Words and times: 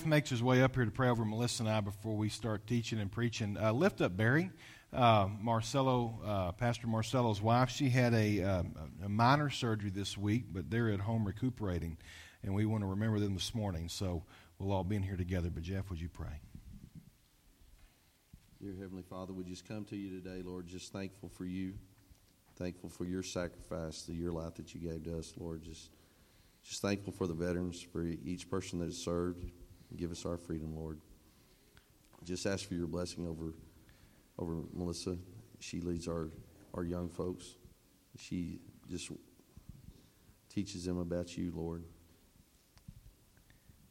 Jeff 0.00 0.06
makes 0.06 0.30
his 0.30 0.42
way 0.42 0.62
up 0.62 0.74
here 0.74 0.86
to 0.86 0.90
pray 0.90 1.10
over 1.10 1.26
Melissa 1.26 1.62
and 1.62 1.70
I 1.70 1.82
before 1.82 2.16
we 2.16 2.30
start 2.30 2.66
teaching 2.66 2.98
and 3.00 3.12
preaching, 3.12 3.58
uh, 3.60 3.70
lift 3.70 4.00
up 4.00 4.16
Barry. 4.16 4.50
Uh, 4.94 5.28
Marcelo, 5.38 6.18
uh, 6.24 6.52
Pastor 6.52 6.86
Marcelo's 6.86 7.42
wife, 7.42 7.68
she 7.68 7.90
had 7.90 8.14
a, 8.14 8.42
um, 8.42 8.74
a, 9.04 9.10
minor 9.10 9.50
surgery 9.50 9.90
this 9.90 10.16
week, 10.16 10.46
but 10.54 10.70
they're 10.70 10.88
at 10.88 11.00
home 11.00 11.26
recuperating, 11.26 11.98
and 12.42 12.54
we 12.54 12.64
want 12.64 12.82
to 12.82 12.86
remember 12.86 13.20
them 13.20 13.34
this 13.34 13.54
morning. 13.54 13.90
So 13.90 14.22
we'll 14.58 14.72
all 14.72 14.84
be 14.84 14.96
in 14.96 15.02
here 15.02 15.18
together. 15.18 15.50
But 15.50 15.64
Jeff, 15.64 15.90
would 15.90 16.00
you 16.00 16.08
pray? 16.08 16.40
Dear 18.58 18.74
Heavenly 18.80 19.02
Father, 19.02 19.34
we 19.34 19.44
just 19.44 19.68
come 19.68 19.84
to 19.84 19.96
you 19.96 20.18
today, 20.18 20.40
Lord, 20.42 20.66
just 20.66 20.94
thankful 20.94 21.28
for 21.28 21.44
you, 21.44 21.74
thankful 22.56 22.88
for 22.88 23.04
your 23.04 23.22
sacrifice, 23.22 24.00
the 24.04 24.14
your 24.14 24.32
life 24.32 24.54
that 24.54 24.74
you 24.74 24.80
gave 24.80 25.04
to 25.04 25.18
us, 25.18 25.34
Lord. 25.36 25.62
Just, 25.62 25.90
just 26.62 26.80
thankful 26.80 27.12
for 27.12 27.26
the 27.26 27.34
veterans, 27.34 27.82
for 27.82 28.02
each 28.02 28.48
person 28.48 28.78
that 28.78 28.86
has 28.86 28.96
served. 28.96 29.44
Give 29.96 30.10
us 30.10 30.24
our 30.24 30.36
freedom, 30.36 30.76
Lord. 30.76 31.00
Just 32.24 32.46
ask 32.46 32.66
for 32.66 32.74
your 32.74 32.86
blessing 32.86 33.26
over 33.26 33.54
over 34.40 34.62
Melissa. 34.72 35.16
She 35.60 35.80
leads 35.80 36.08
our, 36.08 36.30
our 36.74 36.84
young 36.84 37.08
folks. 37.08 37.56
She 38.16 38.58
just 38.90 39.10
teaches 40.48 40.84
them 40.84 40.98
about 40.98 41.36
you, 41.36 41.52
Lord. 41.54 41.84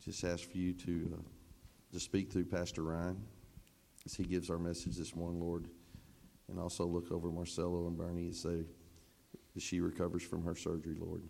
Just 0.03 0.23
ask 0.23 0.49
for 0.49 0.57
you 0.57 0.73
to, 0.73 1.17
uh, 1.19 1.21
to 1.93 1.99
speak 1.99 2.31
through 2.31 2.45
Pastor 2.45 2.83
Ryan 2.83 3.21
as 4.05 4.15
he 4.15 4.23
gives 4.23 4.49
our 4.49 4.57
message 4.57 4.95
this 4.97 5.15
morning, 5.15 5.39
Lord. 5.39 5.67
And 6.49 6.59
also 6.59 6.85
look 6.85 7.11
over 7.11 7.29
Marcelo 7.29 7.85
and 7.85 7.95
Bernie 7.95 8.29
as, 8.29 8.41
they, 8.41 8.63
as 9.55 9.61
she 9.61 9.81
recovers 9.81 10.23
from 10.23 10.43
her 10.43 10.55
surgery, 10.55 10.95
Lord. 10.99 11.21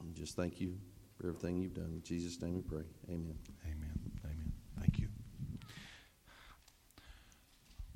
And 0.00 0.14
just 0.14 0.36
thank 0.36 0.60
you 0.60 0.78
for 1.20 1.28
everything 1.28 1.58
you've 1.58 1.74
done. 1.74 1.90
In 1.94 2.02
Jesus' 2.02 2.40
name 2.40 2.54
we 2.54 2.62
pray. 2.62 2.84
Amen. 3.08 3.36
Amen. 3.64 4.00
Amen. 4.24 4.52
Thank 4.78 4.98
you. 4.98 5.08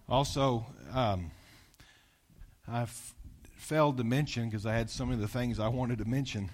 Also, 0.08 0.67
um, 0.92 1.31
I 2.67 2.86
failed 3.56 3.98
to 3.98 4.05
mention 4.05 4.48
because 4.48 4.67
I 4.67 4.75
had 4.75 4.91
so 4.91 5.05
many 5.05 5.14
of 5.14 5.20
the 5.20 5.28
things 5.28 5.61
I 5.61 5.69
wanted 5.69 5.98
to 5.98 6.05
mention. 6.05 6.50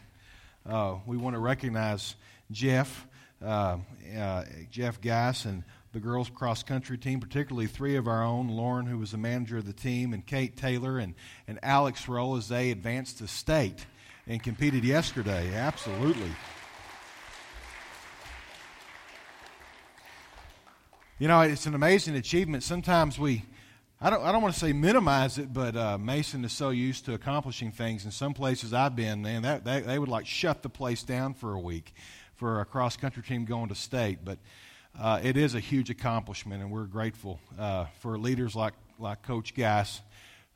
Uh, 0.69 0.97
we 1.07 1.17
want 1.17 1.35
to 1.35 1.41
recognize 1.41 2.17
Jeff, 2.51 3.07
uh, 3.43 3.79
uh, 4.19 4.45
Jeff 4.71 5.01
Gass, 5.01 5.45
and 5.45 5.63
the 5.93 6.01
girls 6.01 6.29
cross 6.29 6.63
country 6.63 6.99
team, 6.99 7.21
particularly 7.21 7.67
three 7.67 7.97
of 7.97 8.09
our 8.09 8.23
own 8.23 8.49
Lauren, 8.49 8.87
who 8.87 8.99
was 8.99 9.13
the 9.13 9.19
manager 9.19 9.59
of 9.59 9.67
the 9.67 9.73
team, 9.73 10.13
and 10.13 10.27
Kate 10.27 10.57
Taylor 10.57 10.99
and, 10.99 11.15
and 11.47 11.59
Alex 11.63 12.09
Roll 12.09 12.37
as 12.37 12.49
they 12.49 12.71
advanced 12.71 13.19
to 13.19 13.29
state 13.29 13.87
and 14.27 14.43
competed 14.43 14.85
yesterday. 14.85 15.55
Absolutely. 15.55 16.33
You 21.19 21.29
know, 21.29 21.41
it's 21.41 21.65
an 21.65 21.75
amazing 21.75 22.15
achievement. 22.17 22.63
Sometimes 22.63 23.19
we, 23.19 23.43
I 24.03 24.11
don't, 24.11 24.23
I 24.23 24.33
don't 24.33 24.43
want 24.43 24.53
to 24.53 24.61
say 24.61 24.75
minimize 24.75 25.39
it, 25.39 25.51
but 25.51 25.75
uh, 25.75 25.97
Mason 25.97 26.45
is 26.45 26.53
so 26.53 26.69
used 26.69 27.07
to 27.07 27.15
accomplishing 27.15 27.73
things. 27.73 28.05
In 28.05 28.11
some 28.11 28.35
places 28.35 28.75
I've 28.75 28.95
been, 28.95 29.23
man, 29.23 29.41
that, 29.41 29.65
that, 29.65 29.87
they 29.87 29.99
would 29.99 30.11
like 30.11 30.27
shut 30.27 30.63
the 30.63 30.69
place 30.69 31.03
down 31.03 31.33
for 31.33 31.55
a 31.55 31.59
week 31.59 31.95
for 32.35 32.61
a 32.61 32.67
cross 32.67 32.99
country 32.99 33.23
team 33.23 33.47
going 33.47 33.71
to 33.71 33.75
state. 33.75 34.27
But 34.27 34.37
uh, 35.01 35.21
it 35.23 35.39
is 35.39 35.55
a 35.55 35.59
huge 35.59 35.89
accomplishment, 35.89 36.61
and 36.61 36.71
we're 36.71 36.85
grateful 36.85 37.41
uh, 37.59 37.87
for 38.01 38.19
leaders 38.19 38.55
like, 38.55 38.75
like 38.99 39.23
Coach 39.23 39.55
Gass, 39.55 40.03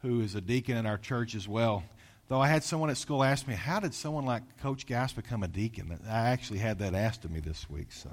who 0.02 0.20
is 0.20 0.34
a 0.34 0.42
deacon 0.42 0.76
in 0.76 0.84
our 0.84 0.98
church 0.98 1.34
as 1.34 1.48
well. 1.48 1.84
Though 2.28 2.42
I 2.42 2.48
had 2.48 2.64
someone 2.64 2.90
at 2.90 2.98
school 2.98 3.24
ask 3.24 3.48
me, 3.48 3.54
How 3.54 3.80
did 3.80 3.94
someone 3.94 4.26
like 4.26 4.42
Coach 4.58 4.84
Gass 4.84 5.14
become 5.14 5.42
a 5.42 5.48
deacon? 5.48 5.98
I 6.06 6.28
actually 6.28 6.58
had 6.58 6.80
that 6.80 6.94
asked 6.94 7.24
of 7.24 7.30
me 7.30 7.40
this 7.40 7.70
week, 7.70 7.92
so 7.92 8.10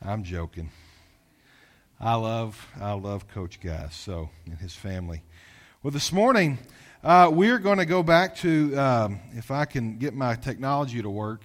I'm 0.00 0.22
joking. 0.22 0.70
I 2.00 2.14
love, 2.14 2.68
I 2.80 2.92
love 2.92 3.26
Coach 3.26 3.58
Gass, 3.58 3.96
so 3.96 4.30
and 4.46 4.56
his 4.56 4.72
family. 4.72 5.20
Well, 5.82 5.90
this 5.90 6.12
morning 6.12 6.58
uh, 7.02 7.28
we're 7.32 7.58
going 7.58 7.78
to 7.78 7.86
go 7.86 8.04
back 8.04 8.36
to, 8.36 8.78
um, 8.78 9.20
if 9.32 9.50
I 9.50 9.64
can 9.64 9.98
get 9.98 10.14
my 10.14 10.36
technology 10.36 11.02
to 11.02 11.10
work, 11.10 11.42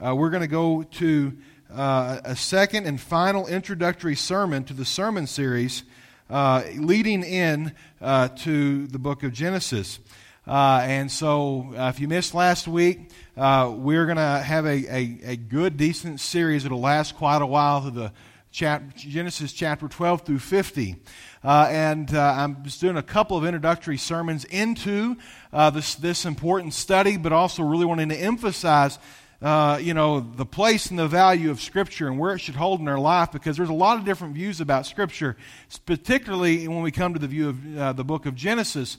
uh, 0.00 0.14
we're 0.14 0.30
going 0.30 0.42
to 0.42 0.46
go 0.46 0.84
to 0.84 1.36
uh, 1.74 2.20
a 2.24 2.36
second 2.36 2.86
and 2.86 3.00
final 3.00 3.48
introductory 3.48 4.14
sermon 4.14 4.62
to 4.64 4.74
the 4.74 4.84
sermon 4.84 5.26
series 5.26 5.82
uh, 6.30 6.62
leading 6.76 7.24
in 7.24 7.72
uh, 8.00 8.28
to 8.28 8.86
the 8.86 9.00
book 9.00 9.24
of 9.24 9.32
Genesis. 9.32 9.98
Uh, 10.46 10.82
and 10.84 11.10
so, 11.10 11.72
if 11.74 11.98
you 11.98 12.06
missed 12.06 12.32
last 12.32 12.68
week, 12.68 13.10
we're 13.36 14.06
going 14.06 14.18
to 14.18 14.22
have 14.22 14.66
a, 14.66 14.86
a, 14.86 15.18
a 15.32 15.36
good, 15.36 15.76
decent 15.76 16.20
series. 16.20 16.64
It'll 16.64 16.78
last 16.78 17.16
quite 17.16 17.42
a 17.42 17.46
while 17.46 17.82
to 17.82 17.90
the 17.90 18.12
Genesis 18.56 19.52
chapter 19.52 19.86
12 19.86 20.22
through 20.22 20.38
50. 20.38 20.96
Uh, 21.44 21.68
and 21.70 22.14
uh, 22.14 22.36
I'm 22.38 22.64
just 22.64 22.80
doing 22.80 22.96
a 22.96 23.02
couple 23.02 23.36
of 23.36 23.44
introductory 23.44 23.98
sermons 23.98 24.46
into 24.46 25.16
uh, 25.52 25.68
this, 25.68 25.94
this 25.96 26.24
important 26.24 26.72
study, 26.72 27.18
but 27.18 27.34
also 27.34 27.62
really 27.62 27.84
wanting 27.84 28.08
to 28.08 28.16
emphasize. 28.16 28.98
Uh, 29.42 29.78
you 29.78 29.92
know, 29.92 30.20
the 30.20 30.46
place 30.46 30.88
and 30.88 30.98
the 30.98 31.06
value 31.06 31.50
of 31.50 31.60
Scripture 31.60 32.08
and 32.08 32.18
where 32.18 32.34
it 32.34 32.38
should 32.38 32.54
hold 32.54 32.80
in 32.80 32.88
our 32.88 32.98
life 32.98 33.30
because 33.30 33.58
there's 33.58 33.68
a 33.68 33.74
lot 33.74 33.98
of 33.98 34.06
different 34.06 34.32
views 34.32 34.62
about 34.62 34.86
Scripture, 34.86 35.36
particularly 35.84 36.66
when 36.66 36.80
we 36.80 36.90
come 36.90 37.12
to 37.12 37.20
the 37.20 37.28
view 37.28 37.50
of 37.50 37.78
uh, 37.78 37.92
the 37.92 38.04
book 38.04 38.24
of 38.24 38.34
Genesis. 38.34 38.96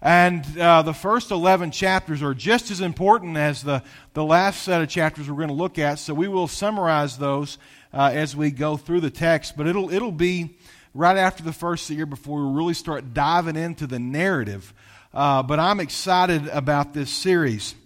And 0.00 0.58
uh, 0.58 0.80
the 0.80 0.94
first 0.94 1.30
11 1.30 1.72
chapters 1.72 2.22
are 2.22 2.32
just 2.32 2.70
as 2.70 2.80
important 2.80 3.36
as 3.36 3.62
the, 3.62 3.82
the 4.14 4.24
last 4.24 4.62
set 4.62 4.80
of 4.80 4.88
chapters 4.88 5.28
we're 5.28 5.36
going 5.36 5.48
to 5.48 5.54
look 5.54 5.78
at, 5.78 5.98
so 5.98 6.14
we 6.14 6.28
will 6.28 6.48
summarize 6.48 7.18
those 7.18 7.58
uh, 7.94 8.10
as 8.12 8.36
we 8.36 8.50
go 8.50 8.76
through 8.76 9.00
the 9.00 9.10
text, 9.10 9.56
but 9.56 9.66
it'll, 9.66 9.90
it'll 9.90 10.12
be 10.12 10.58
right 10.92 11.16
after 11.16 11.42
the 11.42 11.52
first 11.52 11.88
year 11.88 12.06
before 12.06 12.44
we 12.44 12.54
really 12.54 12.74
start 12.74 13.14
diving 13.14 13.56
into 13.56 13.86
the 13.86 13.98
narrative. 13.98 14.74
Uh, 15.12 15.42
but 15.42 15.60
I'm 15.60 15.78
excited 15.78 16.48
about 16.48 16.92
this 16.92 17.10
series. 17.10 17.76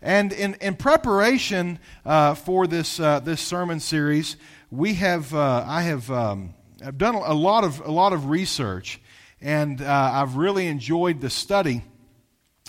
And 0.00 0.32
in, 0.32 0.54
in 0.60 0.76
preparation 0.76 1.80
uh, 2.06 2.34
for 2.34 2.68
this, 2.68 3.00
uh, 3.00 3.18
this 3.20 3.40
sermon 3.40 3.80
series, 3.80 4.36
we 4.70 4.94
have, 4.94 5.34
uh, 5.34 5.64
I 5.66 5.82
have 5.82 6.08
um, 6.10 6.54
I've 6.84 6.98
done 6.98 7.16
a 7.16 7.34
lot 7.34 7.64
of, 7.64 7.80
a 7.80 7.90
lot 7.90 8.12
of 8.12 8.30
research, 8.30 9.00
and 9.40 9.82
uh, 9.82 10.10
I've 10.14 10.36
really 10.36 10.68
enjoyed 10.68 11.20
the 11.20 11.30
study. 11.30 11.82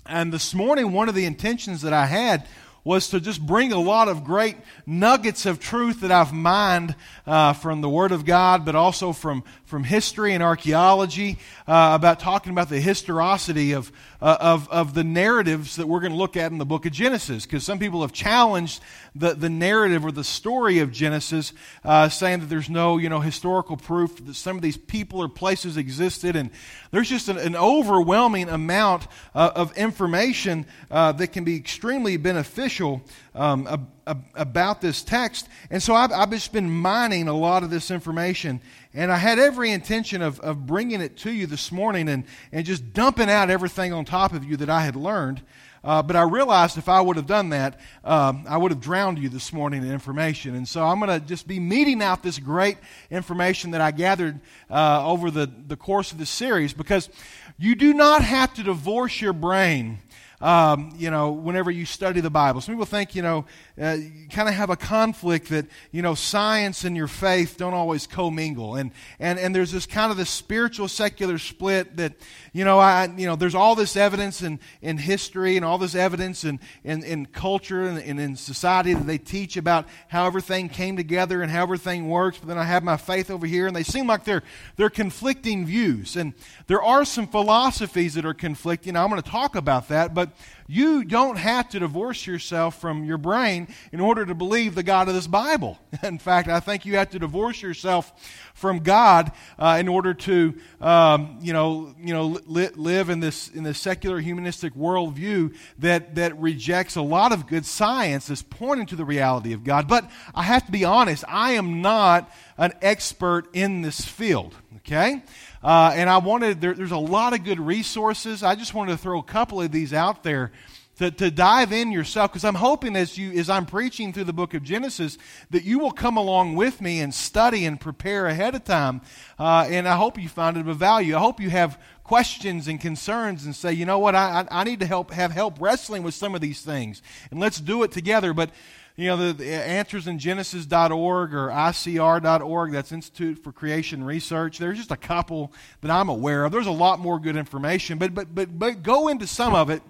And 0.08 0.34
this 0.34 0.56
morning, 0.56 0.92
one 0.92 1.08
of 1.08 1.14
the 1.14 1.26
intentions 1.26 1.84
that 1.84 1.94
I 1.94 2.08
had 2.08 2.48
was 2.90 3.10
to 3.10 3.20
just 3.20 3.46
bring 3.46 3.72
a 3.72 3.80
lot 3.80 4.08
of 4.08 4.24
great 4.24 4.58
nuggets 4.84 5.46
of 5.46 5.60
truth 5.60 6.02
that 6.02 6.12
I've 6.12 6.34
mined 6.34 6.96
uh, 7.28 7.54
from 7.54 7.82
the 7.82 7.90
Word 7.90 8.12
of 8.12 8.26
God, 8.26 8.66
but 8.66 8.76
also 8.76 9.14
from, 9.14 9.44
from 9.70 9.84
history 9.84 10.34
and 10.34 10.42
archaeology 10.42 11.38
uh, 11.68 11.92
about 11.94 12.20
talking 12.20 12.52
about 12.52 12.70
the 12.70 12.82
historicity 12.82 13.74
of, 13.74 13.92
uh, 14.20 14.36
of, 14.40 14.68
of 14.70 14.96
the 14.96 15.04
narratives 15.04 15.76
that 15.76 15.88
we're 15.88 16.00
going 16.00 16.12
to 16.12 16.18
look 16.18 16.36
at 16.36 16.52
in 16.52 16.58
the 16.58 16.66
book 16.66 16.88
of 16.88 16.92
Genesis. 16.92 17.46
Because 17.46 17.64
some 17.64 17.78
people 17.78 18.02
have 18.02 18.12
challenged 18.12 18.82
the, 19.14 19.36
the 19.36 19.48
narrative 19.48 20.04
or 20.04 20.12
the 20.12 20.24
story 20.24 20.80
of 20.80 20.92
Genesis, 20.92 21.54
uh, 21.86 22.10
saying 22.10 22.40
that 22.40 22.48
there's 22.48 22.70
no 22.70 22.98
you 22.98 23.10
know, 23.10 23.20
historical 23.20 23.78
proof 23.78 24.26
that 24.26 24.36
some 24.36 24.56
of 24.56 24.64
these 24.64 24.76
people 24.76 25.22
or 25.22 25.30
places 25.30 25.78
existed. 25.78 26.36
And 26.36 26.50
there's 26.90 27.10
just 27.10 27.30
an, 27.30 27.38
an 27.38 27.56
overwhelming 27.56 28.50
amount 28.50 29.06
uh, 29.36 29.52
of 29.56 29.78
information 29.78 30.66
uh, 30.90 31.12
that 31.12 31.28
can 31.28 31.44
be 31.44 31.56
extremely 31.56 32.18
beneficial 32.18 33.04
um, 33.40 33.68
ab- 33.68 33.88
ab- 34.06 34.26
about 34.36 34.82
this 34.82 35.02
text. 35.02 35.48
And 35.72 35.82
so 35.82 35.96
I've, 35.96 36.12
I've 36.12 36.30
just 36.30 36.52
been 36.52 36.70
mining 36.70 37.30
a 37.30 37.34
lot 37.34 37.64
of 37.64 37.70
this 37.70 37.90
information. 37.90 38.62
And 38.94 39.12
I 39.12 39.18
had 39.18 39.40
every 39.40 39.72
intention 39.72 40.22
of, 40.22 40.40
of 40.42 40.66
bringing 40.66 41.00
it 41.00 41.16
to 41.20 41.32
you 41.32 41.48
this 41.48 41.72
morning 41.72 42.10
and, 42.10 42.26
and 42.52 42.66
just 42.66 42.94
dumping 42.94 43.30
out 43.30 43.50
everything 43.50 43.94
on 43.94 44.04
top 44.04 44.34
of 44.34 44.44
you 44.44 44.58
that 44.58 44.70
I 44.70 44.82
had 44.82 44.98
learned. 44.98 45.42
Uh, 45.82 46.04
but 46.04 46.18
I 46.18 46.24
realized 46.24 46.78
if 46.78 46.90
I 46.90 47.00
would 47.00 47.16
have 47.16 47.28
done 47.28 47.52
that, 47.52 47.80
um, 48.04 48.44
I 48.50 48.58
would 48.58 48.72
have 48.72 48.82
drowned 48.82 49.18
you 49.18 49.30
this 49.30 49.54
morning 49.54 49.84
in 49.84 49.92
information. 49.94 50.54
And 50.56 50.68
so 50.68 50.86
I'm 50.86 51.00
going 51.00 51.18
to 51.18 51.26
just 51.26 51.48
be 51.48 51.62
meting 51.62 52.02
out 52.02 52.22
this 52.22 52.38
great 52.38 52.78
information 53.10 53.72
that 53.72 53.80
I 53.80 53.92
gathered 53.92 54.42
uh, 54.70 55.08
over 55.08 55.32
the, 55.32 55.50
the 55.68 55.78
course 55.78 56.12
of 56.12 56.18
this 56.18 56.30
series 56.30 56.74
because 56.74 57.10
you 57.58 57.76
do 57.76 57.94
not 57.94 58.22
have 58.22 58.54
to 58.56 58.64
divorce 58.64 59.22
your 59.22 59.32
brain 59.32 60.00
um, 60.42 60.94
you 60.98 61.12
know, 61.12 61.32
whenever 61.32 61.70
you 61.70 61.86
study 61.86 62.22
the 62.22 62.30
Bible. 62.30 62.62
Some 62.62 62.76
people 62.76 62.86
think, 62.86 63.14
you 63.14 63.22
know, 63.22 63.46
uh, 63.82 63.98
you 64.00 64.28
kind 64.30 64.48
of 64.48 64.56
have 64.56 64.70
a 64.70 64.78
conflict 64.78 65.50
that, 65.50 65.66
you 65.92 66.02
know, 66.02 66.16
science 66.16 66.86
and 66.86 66.96
your 66.96 67.08
faith 67.08 67.58
don't 67.58 67.74
always 67.74 68.08
commingle. 68.08 68.76
And, 68.76 68.92
and, 69.20 69.38
and 69.38 69.54
there's 69.54 69.72
this 69.72 69.86
kind 69.86 70.12
of 70.12 70.18
this 70.18 70.30
spiritual 70.30 70.88
secular 70.88 71.38
split 71.38 71.98
that, 71.98 72.14
you 72.54 72.64
know, 72.64 72.80
I, 72.80 73.10
you 73.18 73.26
know, 73.26 73.36
there's 73.36 73.56
all 73.56 73.76
this 73.76 73.98
evidence 73.98 74.42
in, 74.42 74.60
in 74.82 74.98
history 74.98 75.58
and 75.58 75.66
all 75.66 75.78
this 75.78 75.96
evidence 75.96 76.46
in, 76.46 76.60
in, 76.84 77.04
in 77.04 77.26
culture 77.26 77.84
and, 77.84 77.98
and 78.00 78.20
in 78.20 78.36
society 78.38 78.94
that 78.94 79.06
they 79.06 79.18
teach 79.18 79.58
about 79.58 79.88
how 80.08 80.26
everything 80.26 80.70
came 80.70 80.96
together 80.96 81.42
and 81.42 81.52
how 81.52 81.64
everything 81.64 82.08
works. 82.08 82.38
But 82.38 82.48
then 82.48 82.58
I 82.58 82.64
have 82.64 82.84
my 82.84 82.98
faith 82.98 83.30
over 83.30 83.46
here 83.46 83.68
and 83.68 83.76
they 83.76 83.84
seem 83.84 84.08
like 84.08 84.24
they're, 84.24 84.44
they're 84.78 84.90
conflicting 84.90 85.66
views. 85.66 86.16
And 86.16 86.34
there 86.68 86.82
are 86.82 87.04
some 87.04 87.28
philosophies 87.28 88.14
that 88.14 88.26
are 88.26 88.34
conflicting. 88.34 88.96
I'm 88.96 89.10
going 89.10 89.22
to 89.22 89.30
talk 89.30 89.56
about 89.58 89.90
that. 89.90 90.14
But 90.14 90.29
you 90.68 91.04
don't 91.04 91.38
have 91.38 91.70
to 91.70 91.80
divorce 91.80 92.28
yourself 92.28 92.80
from 92.80 93.04
your 93.04 93.18
brain 93.18 93.68
in 93.92 94.00
order 94.00 94.24
to 94.26 94.36
believe 94.36 94.76
the 94.76 94.84
God 94.84 95.08
of 95.08 95.16
this 95.16 95.26
Bible. 95.26 95.80
In 96.04 96.20
fact, 96.20 96.48
I 96.48 96.60
think 96.60 96.86
you 96.86 96.98
have 96.98 97.10
to 97.10 97.20
divorce 97.20 97.62
yourself 97.62 98.14
from 98.54 98.80
God 98.80 99.32
uh, 99.58 99.78
in 99.80 99.88
order 99.88 100.14
to, 100.14 100.54
um, 100.80 101.40
you 101.42 101.54
know, 101.54 101.96
you 102.00 102.14
know, 102.14 102.40
li- 102.46 102.70
live 102.76 103.10
in 103.10 103.20
this 103.20 103.48
in 103.48 103.64
this 103.64 103.80
secular 103.80 104.20
humanistic 104.20 104.76
worldview 104.76 105.56
that 105.80 106.16
that 106.16 106.40
rejects 106.40 106.96
a 106.96 107.02
lot 107.02 107.32
of 107.32 107.48
good 107.48 107.66
science 107.66 108.30
as 108.30 108.44
pointing 108.44 108.86
to 108.88 108.96
the 108.96 109.06
reality 109.06 109.54
of 109.54 109.64
God. 109.64 109.88
But 109.88 110.10
I 110.36 110.44
have 110.44 110.66
to 110.68 110.72
be 110.72 110.86
honest, 110.86 111.24
I 111.28 111.54
am 111.54 111.82
not 111.82 112.32
an 112.58 112.74
expert 112.82 113.48
in 113.54 113.82
this 113.82 114.02
field. 114.02 114.56
Okay. 114.78 115.24
Uh, 115.64 115.92
and 115.94 116.10
I 116.10 116.20
wanted, 116.20 116.62
there, 116.62 116.74
there's 116.74 116.92
a 116.92 116.98
lot 116.98 117.34
of 117.34 117.44
good 117.44 117.60
resources. 117.60 118.44
I 118.44 118.56
just 118.56 118.74
wanted 118.74 118.94
to 118.94 118.98
throw 118.98 119.20
a 119.20 119.24
couple 119.24 119.62
of 119.62 119.72
these 119.72 119.94
out 119.94 120.24
there 120.24 120.52
to, 121.00 121.10
to 121.12 121.32
dive 121.32 121.72
in 121.72 121.92
yourself 121.92 122.32
because 122.32 122.44
I'm 122.44 122.56
hoping 122.56 122.96
as 122.96 123.18
you 123.18 123.32
as 123.32 123.50
I'm 123.50 123.66
preaching 123.66 124.12
through 124.12 124.26
the 124.26 124.34
book 124.34 124.54
of 124.54 124.64
Genesis 124.64 125.18
that 125.50 125.64
you 125.64 125.80
will 125.80 125.92
come 125.92 126.18
along 126.18 126.56
with 126.56 126.82
me 126.82 127.00
and 127.00 127.14
study 127.14 127.66
and 127.66 127.80
prepare 127.80 128.28
ahead 128.28 128.54
of 128.54 128.66
time. 128.66 129.02
Uh, 129.40 129.66
and 129.70 129.88
I 129.88 129.96
hope 129.96 130.22
you 130.22 130.28
find 130.28 130.58
it 130.58 130.68
of 130.68 130.78
value. 130.78 131.16
I 131.16 131.20
hope 131.20 131.40
you 131.40 131.50
have 131.50 131.80
questions 132.04 132.68
and 132.68 132.82
concerns 132.82 133.46
and 133.46 133.56
say, 133.56 133.72
you 133.72 133.86
know 133.86 134.00
what, 134.00 134.14
I, 134.14 134.46
I 134.52 134.64
need 134.66 134.82
to 134.82 134.86
help 134.86 135.12
have 135.12 135.32
help 135.32 135.62
wrestling 135.62 136.04
with 136.04 136.16
some 136.16 136.36
of 136.36 136.42
these 136.42 136.62
things, 136.62 137.02
and 137.32 137.40
let's 137.40 137.62
do 137.62 137.84
it 137.84 137.92
together. 137.92 138.34
But 138.34 138.50
you 139.00 139.06
know, 139.06 139.16
the, 139.16 139.32
the 139.32 139.50
answers 139.50 140.08
in 140.08 140.20
Genesis.org 140.20 141.34
or 141.34 141.48
ICR.org, 141.48 142.74
that's 142.74 142.92
Institute 142.92 143.40
for 143.40 143.54
Creation 143.54 144.04
Research. 144.04 144.58
There's 144.58 144.78
just 144.78 144.92
a 144.92 144.98
couple 144.98 145.54
that 145.80 145.90
I'm 145.90 146.10
aware 146.10 146.44
of. 146.44 146.52
There's 146.52 146.68
a 146.68 146.72
lot 146.72 147.00
more 147.00 147.18
good 147.18 147.38
information, 147.38 147.98
but, 147.98 148.14
but, 148.14 148.36
but, 148.36 148.60
but 148.60 148.84
go 148.84 149.08
into 149.08 149.26
some 149.26 149.56
of 149.56 149.70
it. 149.70 149.82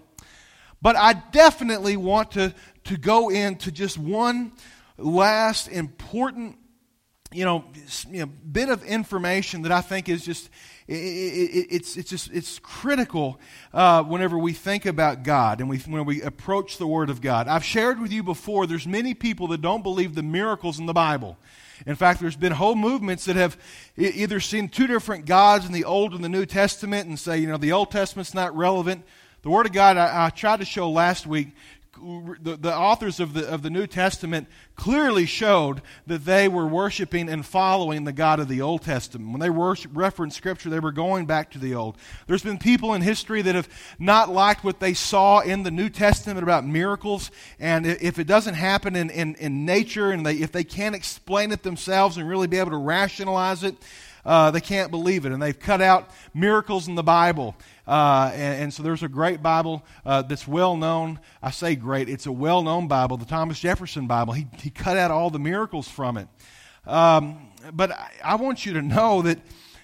But 0.79 0.95
I 0.95 1.13
definitely 1.13 1.97
want 1.97 2.31
to, 2.33 2.53
to 2.83 2.97
go 2.97 3.29
into 3.29 3.71
just 3.71 3.97
one 3.97 4.51
last 4.99 5.69
important 5.69 6.57
you 7.31 7.45
know, 7.45 7.63
you 8.09 8.21
know, 8.21 8.25
bit 8.25 8.69
of 8.69 8.83
information 8.83 9.61
that 9.61 9.71
I 9.71 9.81
think 9.81 10.09
is 10.09 10.25
just 10.25 10.49
it, 10.89 10.95
it, 10.95 11.67
it's 11.69 11.97
it's 11.97 12.09
just 12.09 12.31
it's 12.33 12.57
critical 12.59 13.39
uh, 13.73 14.03
whenever 14.03 14.37
we 14.37 14.53
think 14.53 14.85
about 14.85 15.23
God 15.23 15.59
and 15.59 15.69
we 15.69 15.77
when 15.79 16.05
we 16.05 16.21
approach 16.21 16.77
the 16.77 16.87
Word 16.87 17.09
of 17.09 17.21
God. 17.21 17.47
I've 17.47 17.63
shared 17.63 17.99
with 17.99 18.11
you 18.11 18.23
before. 18.23 18.65
There's 18.65 18.87
many 18.87 19.13
people 19.13 19.47
that 19.49 19.61
don't 19.61 19.83
believe 19.83 20.15
the 20.15 20.23
miracles 20.23 20.79
in 20.79 20.87
the 20.87 20.93
Bible. 20.93 21.37
In 21.85 21.95
fact, 21.95 22.19
there's 22.19 22.35
been 22.35 22.51
whole 22.51 22.75
movements 22.75 23.25
that 23.25 23.35
have 23.35 23.57
either 23.97 24.39
seen 24.39 24.67
two 24.67 24.87
different 24.87 25.25
gods 25.25 25.65
in 25.65 25.71
the 25.71 25.85
Old 25.85 26.13
and 26.13 26.23
the 26.23 26.29
New 26.29 26.45
Testament 26.45 27.07
and 27.07 27.17
say, 27.17 27.37
you 27.37 27.47
know, 27.47 27.57
the 27.57 27.71
Old 27.71 27.91
Testament's 27.91 28.33
not 28.33 28.55
relevant. 28.55 29.05
The 29.43 29.49
Word 29.49 29.67
of 29.67 29.71
God, 29.71 29.95
I, 29.95 30.25
I 30.25 30.29
tried 30.31 30.59
to 30.59 30.65
show 30.65 30.89
last 30.89 31.25
week, 31.25 31.49
the, 32.41 32.57
the 32.57 32.75
authors 32.75 33.19
of 33.19 33.33
the, 33.33 33.47
of 33.47 33.61
the 33.61 33.69
New 33.69 33.87
Testament 33.87 34.47
clearly 34.75 35.25
showed 35.25 35.81
that 36.07 36.25
they 36.25 36.47
were 36.47 36.65
worshiping 36.65 37.29
and 37.29 37.45
following 37.45 38.03
the 38.03 38.13
God 38.13 38.39
of 38.39 38.47
the 38.47 38.61
Old 38.61 38.81
Testament. 38.81 39.31
When 39.31 39.39
they 39.39 39.49
worship, 39.49 39.91
referenced 39.93 40.37
Scripture, 40.37 40.69
they 40.69 40.79
were 40.79 40.91
going 40.91 41.25
back 41.25 41.51
to 41.51 41.59
the 41.59 41.75
Old. 41.75 41.97
There's 42.27 42.43
been 42.43 42.57
people 42.57 42.93
in 42.93 43.01
history 43.01 43.41
that 43.41 43.55
have 43.55 43.69
not 43.99 44.29
liked 44.29 44.63
what 44.63 44.79
they 44.79 44.93
saw 44.93 45.39
in 45.39 45.63
the 45.63 45.71
New 45.71 45.89
Testament 45.89 46.43
about 46.43 46.65
miracles, 46.65 47.31
and 47.59 47.85
if 47.85 48.19
it 48.19 48.27
doesn't 48.27 48.55
happen 48.55 48.95
in, 48.95 49.09
in, 49.09 49.35
in 49.35 49.65
nature, 49.65 50.11
and 50.11 50.25
they, 50.25 50.35
if 50.35 50.51
they 50.51 50.63
can't 50.63 50.95
explain 50.95 51.51
it 51.51 51.63
themselves 51.63 52.17
and 52.17 52.27
really 52.27 52.47
be 52.47 52.57
able 52.57 52.71
to 52.71 52.77
rationalize 52.77 53.63
it, 53.63 53.75
uh, 54.25 54.51
they 54.51 54.61
can't 54.61 54.91
believe 54.91 55.25
it. 55.25 55.31
And 55.31 55.41
they've 55.41 55.57
cut 55.57 55.81
out 55.81 56.09
miracles 56.33 56.87
in 56.87 56.95
the 56.95 57.03
Bible. 57.03 57.55
Uh, 57.87 58.31
and, 58.33 58.63
and, 58.63 58.73
so 58.73 58.83
there's 58.83 59.03
a 59.03 59.07
great 59.07 59.41
Bible 59.41 59.83
uh, 60.05 60.21
that's 60.21 60.47
well 60.47 60.77
known. 60.77 61.19
I 61.41 61.51
say 61.51 61.75
great, 61.75 62.07
it's 62.07 62.25
a 62.25 62.31
well 62.31 62.61
known 62.61 62.87
Bible, 62.87 63.17
the 63.17 63.25
Thomas 63.25 63.59
Jefferson 63.59 64.05
Bible. 64.07 64.33
He, 64.33 64.47
he 64.59 64.69
cut 64.69 64.97
out 64.97 65.09
all 65.11 65.29
the 65.29 65.39
miracles 65.39 65.87
from 65.87 66.17
it. 66.17 66.27
Um, 66.85 67.49
but 67.73 67.91
I, 67.91 68.11
I, 68.23 68.35
want 68.35 68.65
you 68.65 68.73
to 68.73 68.81
know 68.81 69.21
that 69.23 69.39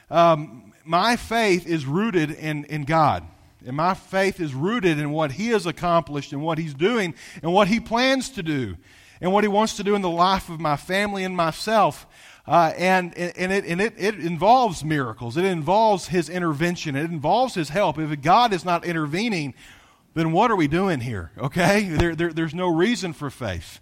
um, 0.09 0.73
my 0.83 1.15
faith 1.15 1.67
is 1.67 1.85
rooted 1.85 2.31
in, 2.31 2.65
in 2.65 2.83
God. 2.83 3.25
And 3.65 3.75
my 3.75 3.95
faith 3.95 4.39
is 4.39 4.53
rooted 4.53 4.99
in 4.99 5.09
what 5.09 5.31
He 5.31 5.47
has 5.47 5.65
accomplished 5.65 6.31
and 6.31 6.41
what 6.41 6.57
He's 6.57 6.73
doing 6.73 7.15
and 7.41 7.51
what 7.51 7.67
He 7.67 7.79
plans 7.79 8.29
to 8.31 8.43
do 8.43 8.77
and 9.19 9.33
what 9.33 9.43
He 9.43 9.47
wants 9.47 9.77
to 9.77 9.83
do 9.83 9.95
in 9.95 10.03
the 10.03 10.09
life 10.09 10.49
of 10.49 10.59
my 10.59 10.77
family 10.77 11.23
and 11.23 11.35
myself. 11.35 12.05
Uh, 12.47 12.71
and 12.77 13.17
and, 13.17 13.51
it, 13.51 13.65
and 13.65 13.81
it, 13.81 13.93
it 13.97 14.19
involves 14.19 14.83
miracles. 14.83 15.35
It 15.35 15.45
involves 15.45 16.07
His 16.09 16.29
intervention. 16.29 16.95
It 16.95 17.09
involves 17.09 17.55
His 17.55 17.69
help. 17.69 17.97
If 17.97 18.21
God 18.21 18.53
is 18.53 18.63
not 18.63 18.85
intervening, 18.85 19.55
then 20.13 20.31
what 20.31 20.51
are 20.51 20.55
we 20.55 20.67
doing 20.67 20.99
here? 21.01 21.31
Okay? 21.37 21.83
There, 21.83 22.15
there, 22.15 22.31
there's 22.31 22.53
no 22.53 22.67
reason 22.67 23.13
for 23.13 23.29
faith. 23.29 23.79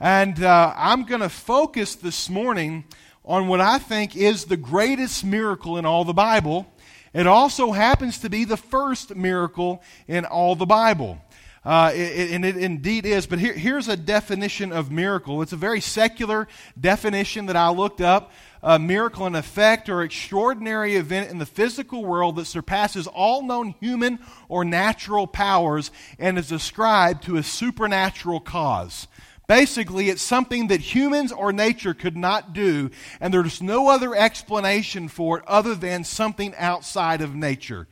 And 0.00 0.42
uh, 0.42 0.72
I'm 0.76 1.04
going 1.04 1.22
to 1.22 1.28
focus 1.28 1.96
this 1.96 2.30
morning 2.30 2.84
on 3.24 3.48
what 3.48 3.60
I 3.60 3.78
think 3.78 4.16
is 4.16 4.44
the 4.44 4.56
greatest 4.56 5.24
miracle 5.24 5.76
in 5.76 5.84
all 5.84 6.04
the 6.04 6.12
Bible. 6.12 6.66
It 7.12 7.26
also 7.26 7.72
happens 7.72 8.18
to 8.18 8.30
be 8.30 8.44
the 8.44 8.56
first 8.56 9.16
miracle 9.16 9.82
in 10.06 10.24
all 10.24 10.54
the 10.54 10.66
Bible. 10.66 11.20
Uh, 11.64 11.92
it, 11.94 12.30
and 12.30 12.44
it 12.44 12.56
indeed 12.56 13.04
is. 13.04 13.26
But 13.26 13.38
here, 13.38 13.52
here's 13.52 13.88
a 13.88 13.96
definition 13.96 14.72
of 14.72 14.90
miracle. 14.90 15.42
It's 15.42 15.52
a 15.52 15.56
very 15.56 15.80
secular 15.80 16.48
definition 16.80 17.46
that 17.46 17.56
I 17.56 17.70
looked 17.70 18.00
up. 18.00 18.32
A 18.62 18.78
miracle, 18.78 19.26
an 19.26 19.36
effect, 19.36 19.88
or 19.88 20.02
extraordinary 20.02 20.96
event 20.96 21.30
in 21.30 21.38
the 21.38 21.46
physical 21.46 22.04
world 22.04 22.36
that 22.36 22.46
surpasses 22.46 23.06
all 23.06 23.42
known 23.42 23.74
human 23.80 24.18
or 24.48 24.64
natural 24.64 25.28
powers 25.28 25.92
and 26.18 26.36
is 26.38 26.50
ascribed 26.50 27.22
to 27.24 27.36
a 27.36 27.42
supernatural 27.42 28.40
cause. 28.40 29.06
Basically, 29.46 30.10
it's 30.10 30.20
something 30.20 30.66
that 30.68 30.80
humans 30.80 31.32
or 31.32 31.52
nature 31.52 31.94
could 31.94 32.16
not 32.16 32.52
do, 32.52 32.90
and 33.18 33.32
there's 33.32 33.62
no 33.62 33.88
other 33.88 34.14
explanation 34.14 35.08
for 35.08 35.38
it 35.38 35.44
other 35.46 35.74
than 35.74 36.04
something 36.04 36.54
outside 36.58 37.22
of 37.22 37.34
nature. 37.34 37.88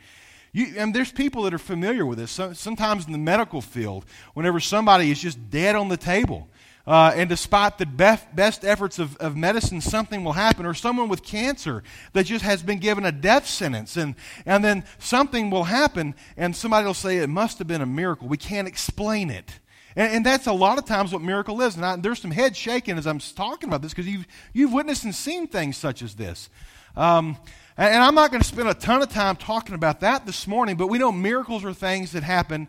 You, 0.57 0.73
and 0.79 0.95
there's 0.95 1.13
people 1.13 1.43
that 1.43 1.53
are 1.53 1.59
familiar 1.59 2.07
with 2.07 2.17
this. 2.17 2.41
sometimes 2.59 3.05
in 3.05 3.13
the 3.13 3.19
medical 3.19 3.61
field, 3.61 4.07
whenever 4.33 4.59
somebody 4.59 5.11
is 5.11 5.21
just 5.21 5.51
dead 5.51 5.77
on 5.77 5.89
the 5.89 5.99
table, 5.99 6.49
uh, 6.87 7.13
and 7.15 7.29
despite 7.29 7.77
the 7.77 7.85
best, 7.85 8.35
best 8.35 8.65
efforts 8.65 8.99
of, 8.99 9.19
of 9.19 9.37
medicine, 9.37 9.83
something 9.83 10.25
will 10.25 10.33
happen. 10.33 10.65
Or 10.65 10.73
someone 10.73 11.11
with 11.11 11.23
cancer 11.23 11.83
that 12.15 12.25
just 12.25 12.43
has 12.43 12.63
been 12.63 12.79
given 12.79 13.05
a 13.05 13.13
death 13.13 13.47
sentence, 13.47 13.99
and, 13.99 14.15
and 14.47 14.65
then 14.65 14.85
something 14.99 15.51
will 15.51 15.65
happen, 15.65 16.15
and 16.39 16.57
somebody 16.57 16.87
will 16.87 16.95
say, 16.95 17.19
It 17.19 17.29
must 17.29 17.59
have 17.59 17.67
been 17.67 17.83
a 17.83 17.87
miracle. 17.87 18.27
We 18.27 18.39
can't 18.39 18.67
explain 18.67 19.29
it. 19.29 19.59
And, 19.95 20.11
and 20.11 20.25
that's 20.25 20.47
a 20.47 20.55
lot 20.55 20.79
of 20.79 20.87
times 20.87 21.13
what 21.13 21.21
miracle 21.21 21.61
is. 21.61 21.77
And 21.77 21.85
I, 21.85 21.97
there's 21.97 22.23
some 22.23 22.31
head 22.31 22.57
shaking 22.57 22.97
as 22.97 23.07
I'm 23.07 23.19
talking 23.19 23.69
about 23.69 23.83
this 23.83 23.93
because 23.93 24.09
you've, 24.09 24.27
you've 24.55 24.73
witnessed 24.73 25.05
and 25.05 25.15
seen 25.15 25.49
things 25.49 25.77
such 25.77 26.01
as 26.01 26.15
this. 26.15 26.49
Um, 26.97 27.37
and 27.79 28.03
I'm 28.03 28.15
not 28.15 28.31
going 28.31 28.43
to 28.43 28.49
spend 28.49 28.69
a 28.69 28.75
ton 28.75 29.03
of 29.03 29.11
time 29.11 29.37
talking 29.37 29.75
about 29.75 30.01
that 30.01 30.25
this 30.25 30.47
morning, 30.47 30.77
but 30.77 30.87
we 30.87 30.99
know 30.99 31.13
miracles 31.13 31.65
are 31.65 31.75
things 31.75 32.13
that 32.13 32.23
happen 32.23 32.69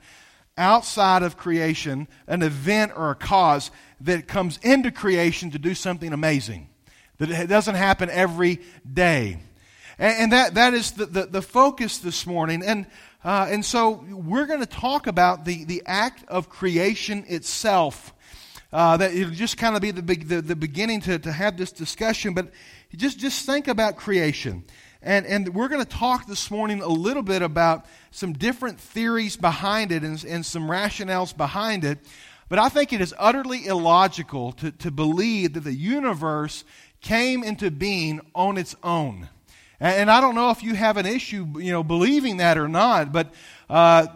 outside 0.58 1.24
of 1.24 1.38
creation, 1.38 2.08
an 2.28 2.42
event 2.42 2.92
or 2.96 3.12
a 3.12 3.16
cause 3.16 3.72
that 4.02 4.28
comes 4.28 4.58
into 4.64 4.92
creation 4.92 5.52
to 5.52 5.60
do 5.60 5.74
something 5.74 6.12
amazing, 6.12 6.68
that 7.20 7.30
it 7.30 7.48
doesn't 7.48 7.76
happen 7.76 8.10
every 8.10 8.60
day. 8.92 9.40
And, 10.00 10.32
that, 10.32 10.56
that 10.56 10.74
is 10.74 10.92
the, 10.92 11.06
the, 11.06 11.26
the 11.26 11.42
focus 11.42 12.00
this 12.00 12.28
morning. 12.28 12.62
And, 12.64 12.86
uh, 13.24 13.48
and 13.50 13.66
so 13.66 14.06
we're 14.12 14.46
going 14.46 14.60
to 14.60 14.66
talk 14.66 15.08
about 15.08 15.46
the, 15.46 15.64
the 15.64 15.84
act 15.86 16.24
of 16.28 16.50
creation 16.50 17.24
itself. 17.28 18.14
Uh, 18.74 18.98
that 18.98 19.14
it'll 19.14 19.34
just 19.34 19.58
kind 19.58 19.76
of 19.76 19.82
be 19.82 19.92
the, 19.92 20.02
the, 20.02 20.42
the 20.42 20.56
beginning 20.56 21.00
to, 21.00 21.18
to 21.18 21.32
have 21.32 21.56
this 21.56 21.72
discussion, 21.72 22.34
but 22.34 22.52
just, 22.96 23.18
just 23.18 23.46
think 23.46 23.70
about 23.70 23.96
creation. 23.96 24.66
And, 25.02 25.26
and 25.26 25.54
we're 25.54 25.68
going 25.68 25.84
to 25.84 25.90
talk 25.90 26.26
this 26.26 26.50
morning 26.50 26.82
a 26.82 26.88
little 26.88 27.22
bit 27.22 27.42
about 27.42 27.86
some 28.12 28.34
different 28.34 28.80
theories 28.80 29.38
behind 29.38 29.92
it 29.92 30.04
and, 30.04 30.24
and 30.26 30.46
some 30.46 30.68
rationales 30.68 31.36
behind 31.36 31.84
it. 31.84 32.00
But 32.50 32.60
I 32.60 32.70
think 32.70 32.94
it 32.94 33.02
is 33.02 33.14
utterly 33.20 33.68
illogical 33.68 34.54
to, 34.54 34.72
to 34.72 34.92
believe 34.92 35.54
that 35.54 35.64
the 35.64 35.74
universe 35.74 36.64
came 37.02 37.44
into 37.44 37.70
being 37.70 38.22
on 38.34 38.58
its 38.58 38.76
own. 38.84 39.30
And, 39.80 39.96
and 39.96 40.12
I 40.12 40.22
don't 40.22 40.36
know 40.36 40.50
if 40.50 40.64
you 40.64 40.74
have 40.74 40.98
an 40.98 41.06
issue, 41.06 41.46
you 41.60 41.72
know, 41.72 41.84
believing 41.84 42.38
that 42.38 42.58
or 42.58 42.68
not, 42.68 43.12
but 43.12 43.34
uh, 43.70 44.08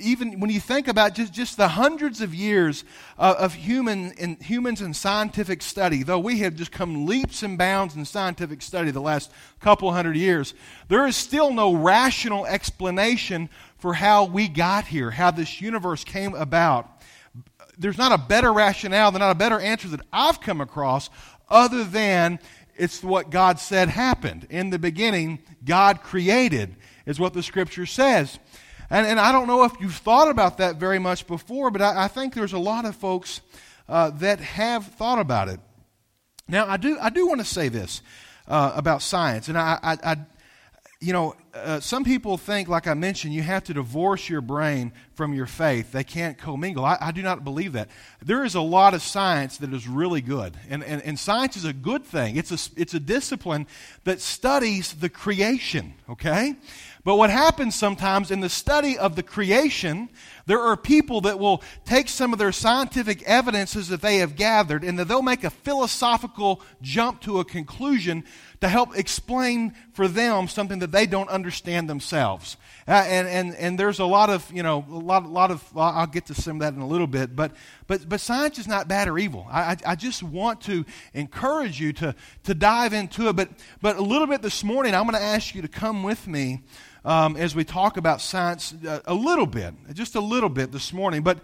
even 0.00 0.40
when 0.40 0.50
you 0.50 0.60
think 0.60 0.88
about 0.88 1.14
just, 1.14 1.32
just 1.32 1.56
the 1.56 1.68
hundreds 1.68 2.20
of 2.20 2.34
years 2.34 2.84
of, 3.18 3.36
of 3.36 3.54
human 3.54 4.12
in, 4.12 4.36
humans 4.36 4.80
and 4.80 4.94
scientific 4.94 5.62
study, 5.62 6.02
though 6.02 6.18
we 6.18 6.38
have 6.40 6.54
just 6.54 6.72
come 6.72 7.06
leaps 7.06 7.42
and 7.42 7.56
bounds 7.56 7.96
in 7.96 8.04
scientific 8.04 8.62
study 8.62 8.90
the 8.90 9.00
last 9.00 9.30
couple 9.60 9.92
hundred 9.92 10.16
years, 10.16 10.54
there 10.88 11.06
is 11.06 11.16
still 11.16 11.52
no 11.52 11.74
rational 11.74 12.46
explanation 12.46 13.48
for 13.78 13.94
how 13.94 14.24
we 14.24 14.48
got 14.48 14.86
here, 14.86 15.10
how 15.10 15.30
this 15.30 15.60
universe 15.60 16.04
came 16.04 16.34
about. 16.34 16.88
There's 17.78 17.98
not 17.98 18.12
a 18.12 18.18
better 18.18 18.52
rationale, 18.52 19.10
there's 19.10 19.20
not 19.20 19.30
a 19.30 19.38
better 19.38 19.60
answer 19.60 19.88
that 19.88 20.00
I've 20.12 20.40
come 20.40 20.60
across 20.60 21.08
other 21.48 21.84
than 21.84 22.38
it's 22.76 23.02
what 23.02 23.30
God 23.30 23.58
said 23.58 23.88
happened. 23.88 24.46
In 24.48 24.70
the 24.70 24.78
beginning, 24.78 25.40
God 25.64 26.02
created, 26.02 26.76
is 27.04 27.20
what 27.20 27.34
the 27.34 27.42
scripture 27.42 27.86
says. 27.86 28.38
And, 28.90 29.06
and 29.06 29.20
I 29.20 29.30
don't 29.30 29.46
know 29.46 29.64
if 29.64 29.72
you've 29.80 29.94
thought 29.94 30.28
about 30.28 30.58
that 30.58 30.76
very 30.76 30.98
much 30.98 31.26
before, 31.26 31.70
but 31.70 31.80
I, 31.80 32.04
I 32.04 32.08
think 32.08 32.34
there's 32.34 32.52
a 32.52 32.58
lot 32.58 32.84
of 32.84 32.96
folks 32.96 33.40
uh, 33.88 34.10
that 34.10 34.40
have 34.40 34.86
thought 34.86 35.20
about 35.20 35.48
it. 35.48 35.60
Now, 36.48 36.66
I 36.66 36.76
do, 36.76 36.98
I 37.00 37.10
do 37.10 37.28
want 37.28 37.40
to 37.40 37.46
say 37.46 37.68
this 37.68 38.02
uh, 38.48 38.72
about 38.74 39.02
science, 39.02 39.48
and 39.48 39.56
I, 39.56 39.78
I, 39.82 39.98
I 40.02 40.16
you 41.00 41.12
know, 41.12 41.34
uh, 41.54 41.80
some 41.80 42.04
people 42.04 42.36
think, 42.36 42.68
like 42.68 42.86
I 42.86 42.94
mentioned, 42.94 43.32
you 43.32 43.42
have 43.42 43.64
to 43.64 43.74
divorce 43.74 44.28
your 44.28 44.40
brain 44.40 44.92
from 45.14 45.32
your 45.32 45.46
faith. 45.46 45.92
They 45.92 46.04
can't 46.04 46.36
commingle. 46.36 46.84
I, 46.84 46.98
I 47.00 47.12
do 47.12 47.22
not 47.22 47.42
believe 47.42 47.72
that. 47.72 47.88
There 48.22 48.44
is 48.44 48.54
a 48.54 48.60
lot 48.60 48.92
of 48.92 49.00
science 49.00 49.56
that 49.58 49.72
is 49.72 49.88
really 49.88 50.20
good, 50.20 50.56
and, 50.68 50.84
and, 50.84 51.00
and 51.02 51.18
science 51.18 51.56
is 51.56 51.64
a 51.64 51.72
good 51.72 52.04
thing. 52.04 52.36
It's 52.36 52.50
a, 52.50 52.70
it's 52.76 52.92
a 52.92 53.00
discipline 53.00 53.66
that 54.04 54.20
studies 54.20 54.92
the 54.92 55.08
creation, 55.08 55.94
okay? 56.08 56.56
But 57.02 57.16
what 57.16 57.30
happens 57.30 57.74
sometimes 57.74 58.30
in 58.30 58.40
the 58.40 58.50
study 58.50 58.98
of 58.98 59.16
the 59.16 59.22
creation, 59.22 60.10
there 60.44 60.60
are 60.60 60.76
people 60.76 61.22
that 61.22 61.38
will 61.38 61.62
take 61.86 62.08
some 62.08 62.34
of 62.34 62.38
their 62.38 62.52
scientific 62.52 63.22
evidences 63.22 63.88
that 63.88 64.02
they 64.02 64.18
have 64.18 64.36
gathered 64.36 64.84
and 64.84 64.98
that 64.98 65.08
they'll 65.08 65.22
make 65.22 65.44
a 65.44 65.50
philosophical 65.50 66.60
jump 66.82 67.22
to 67.22 67.40
a 67.40 67.44
conclusion 67.44 68.24
to 68.60 68.68
help 68.68 68.96
explain 68.98 69.72
for 69.94 70.08
them 70.08 70.46
something 70.46 70.80
that 70.80 70.92
they 70.92 71.06
don't 71.06 71.30
understand 71.30 71.88
themselves. 71.88 72.58
Uh, 72.86 73.04
and, 73.06 73.26
and, 73.26 73.54
and 73.54 73.78
there's 73.78 73.98
a 73.98 74.04
lot 74.04 74.28
of, 74.28 74.50
you 74.52 74.62
know, 74.62 74.84
a 74.90 74.98
lot, 74.98 75.24
a 75.24 75.28
lot 75.28 75.50
of, 75.50 75.64
I'll 75.74 76.06
get 76.06 76.26
to 76.26 76.34
some 76.34 76.56
of 76.56 76.60
that 76.60 76.74
in 76.74 76.80
a 76.80 76.86
little 76.86 77.06
bit, 77.06 77.34
but, 77.34 77.52
but, 77.86 78.06
but 78.06 78.20
science 78.20 78.58
is 78.58 78.68
not 78.68 78.88
bad 78.88 79.08
or 79.08 79.18
evil. 79.18 79.46
I, 79.50 79.60
I, 79.62 79.76
I 79.86 79.94
just 79.94 80.22
want 80.22 80.60
to 80.62 80.84
encourage 81.14 81.80
you 81.80 81.94
to, 81.94 82.14
to 82.44 82.54
dive 82.54 82.92
into 82.92 83.28
it. 83.28 83.36
But, 83.36 83.48
but 83.80 83.96
a 83.96 84.02
little 84.02 84.26
bit 84.26 84.42
this 84.42 84.62
morning, 84.62 84.94
I'm 84.94 85.04
going 85.04 85.14
to 85.14 85.22
ask 85.22 85.54
you 85.54 85.62
to 85.62 85.68
come 85.68 86.02
with 86.02 86.26
me 86.26 86.60
um, 87.04 87.36
as 87.36 87.54
we 87.54 87.64
talk 87.64 87.96
about 87.96 88.20
science 88.20 88.74
uh, 88.86 89.00
a 89.04 89.14
little 89.14 89.46
bit, 89.46 89.74
just 89.92 90.14
a 90.14 90.20
little 90.20 90.48
bit 90.48 90.72
this 90.72 90.92
morning. 90.92 91.22
But 91.22 91.38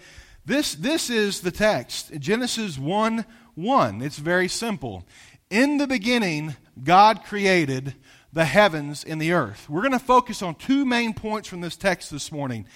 this, 0.44 0.74
this 0.74 1.10
is 1.10 1.40
the 1.40 1.50
text 1.50 2.12
Genesis 2.18 2.78
1 2.78 3.24
1. 3.54 4.02
It's 4.02 4.18
very 4.18 4.48
simple. 4.48 5.04
In 5.48 5.78
the 5.78 5.86
beginning, 5.86 6.56
God 6.82 7.24
created 7.24 7.94
the 8.32 8.44
heavens 8.44 9.02
and 9.02 9.20
the 9.20 9.32
earth. 9.32 9.68
We're 9.70 9.80
going 9.80 9.92
to 9.92 9.98
focus 9.98 10.42
on 10.42 10.56
two 10.56 10.84
main 10.84 11.14
points 11.14 11.48
from 11.48 11.62
this 11.62 11.76
text 11.76 12.10
this 12.10 12.30
morning 12.30 12.66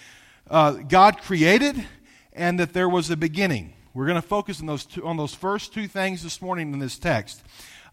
uh, 0.50 0.72
God 0.72 1.18
created, 1.22 1.86
and 2.32 2.58
that 2.58 2.72
there 2.72 2.88
was 2.88 3.08
a 3.08 3.16
beginning. 3.16 3.72
We're 3.94 4.06
going 4.06 4.20
to 4.20 4.26
focus 4.26 4.60
on 4.60 4.66
those, 4.66 4.84
two, 4.84 5.06
on 5.06 5.16
those 5.16 5.34
first 5.34 5.72
two 5.72 5.86
things 5.86 6.24
this 6.24 6.42
morning 6.42 6.72
in 6.72 6.80
this 6.80 6.98
text, 6.98 7.42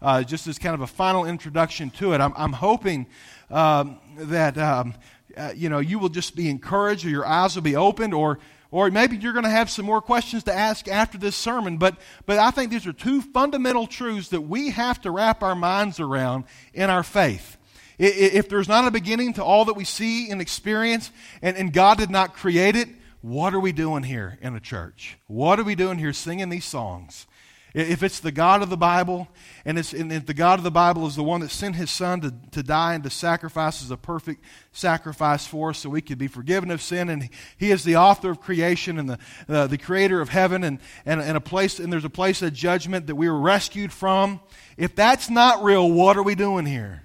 uh, 0.02 0.24
just 0.24 0.48
as 0.48 0.58
kind 0.58 0.74
of 0.74 0.80
a 0.80 0.86
final 0.86 1.24
introduction 1.24 1.90
to 1.90 2.14
it. 2.14 2.20
I'm, 2.20 2.32
I'm 2.36 2.54
hoping 2.54 3.06
um, 3.50 3.98
that 4.18 4.58
um, 4.58 4.94
uh, 5.36 5.52
you 5.54 5.68
know 5.68 5.78
you 5.78 5.98
will 5.98 6.08
just 6.08 6.36
be 6.36 6.48
encouraged, 6.48 7.04
or 7.04 7.10
your 7.10 7.26
eyes 7.26 7.54
will 7.54 7.62
be 7.62 7.76
opened, 7.76 8.14
or 8.14 8.38
or 8.70 8.90
maybe 8.90 9.16
you're 9.16 9.32
going 9.32 9.44
to 9.44 9.50
have 9.50 9.70
some 9.70 9.86
more 9.86 10.02
questions 10.02 10.44
to 10.44 10.54
ask 10.54 10.88
after 10.88 11.16
this 11.16 11.36
sermon, 11.36 11.78
but, 11.78 11.96
but 12.26 12.38
I 12.38 12.50
think 12.50 12.70
these 12.70 12.86
are 12.86 12.92
two 12.92 13.22
fundamental 13.22 13.86
truths 13.86 14.28
that 14.28 14.42
we 14.42 14.70
have 14.70 15.00
to 15.02 15.10
wrap 15.10 15.42
our 15.42 15.54
minds 15.54 16.00
around 16.00 16.44
in 16.74 16.90
our 16.90 17.02
faith. 17.02 17.56
If 17.98 18.48
there's 18.48 18.68
not 18.68 18.86
a 18.86 18.90
beginning 18.90 19.32
to 19.34 19.44
all 19.44 19.64
that 19.64 19.74
we 19.74 19.84
see 19.84 20.30
and 20.30 20.40
experience, 20.40 21.10
and, 21.42 21.56
and 21.56 21.72
God 21.72 21.98
did 21.98 22.10
not 22.10 22.34
create 22.34 22.76
it, 22.76 22.88
what 23.22 23.54
are 23.54 23.60
we 23.60 23.72
doing 23.72 24.04
here 24.04 24.38
in 24.40 24.54
a 24.54 24.60
church? 24.60 25.18
What 25.26 25.58
are 25.58 25.64
we 25.64 25.74
doing 25.74 25.98
here 25.98 26.12
singing 26.12 26.50
these 26.50 26.64
songs? 26.64 27.26
If 27.74 28.02
it's 28.02 28.20
the 28.20 28.32
God 28.32 28.62
of 28.62 28.70
the 28.70 28.78
Bible, 28.78 29.28
and, 29.64 29.78
it's, 29.78 29.92
and 29.92 30.10
if 30.10 30.24
the 30.24 30.34
God 30.34 30.58
of 30.58 30.64
the 30.64 30.70
Bible 30.70 31.06
is 31.06 31.16
the 31.16 31.22
one 31.22 31.42
that 31.42 31.50
sent 31.50 31.76
his 31.76 31.90
son 31.90 32.22
to, 32.22 32.34
to 32.52 32.62
die 32.62 32.94
and 32.94 33.04
to 33.04 33.10
sacrifice 33.10 33.82
as 33.82 33.90
a 33.90 33.96
perfect 33.96 34.42
sacrifice 34.72 35.46
for 35.46 35.70
us 35.70 35.78
so 35.78 35.90
we 35.90 36.00
could 36.00 36.16
be 36.16 36.28
forgiven 36.28 36.70
of 36.70 36.80
sin, 36.80 37.10
and 37.10 37.28
he 37.58 37.70
is 37.70 37.84
the 37.84 37.96
author 37.96 38.30
of 38.30 38.40
creation 38.40 38.98
and 38.98 39.10
the, 39.10 39.18
uh, 39.48 39.66
the 39.66 39.76
creator 39.76 40.22
of 40.22 40.30
heaven, 40.30 40.64
and, 40.64 40.78
and, 41.04 41.20
and, 41.20 41.36
a 41.36 41.40
place, 41.40 41.78
and 41.78 41.92
there's 41.92 42.06
a 42.06 42.10
place 42.10 42.40
of 42.40 42.54
judgment 42.54 43.06
that 43.06 43.16
we 43.16 43.28
were 43.28 43.38
rescued 43.38 43.92
from. 43.92 44.40
If 44.78 44.94
that's 44.96 45.28
not 45.28 45.62
real, 45.62 45.90
what 45.90 46.16
are 46.16 46.22
we 46.22 46.34
doing 46.34 46.64
here? 46.64 47.04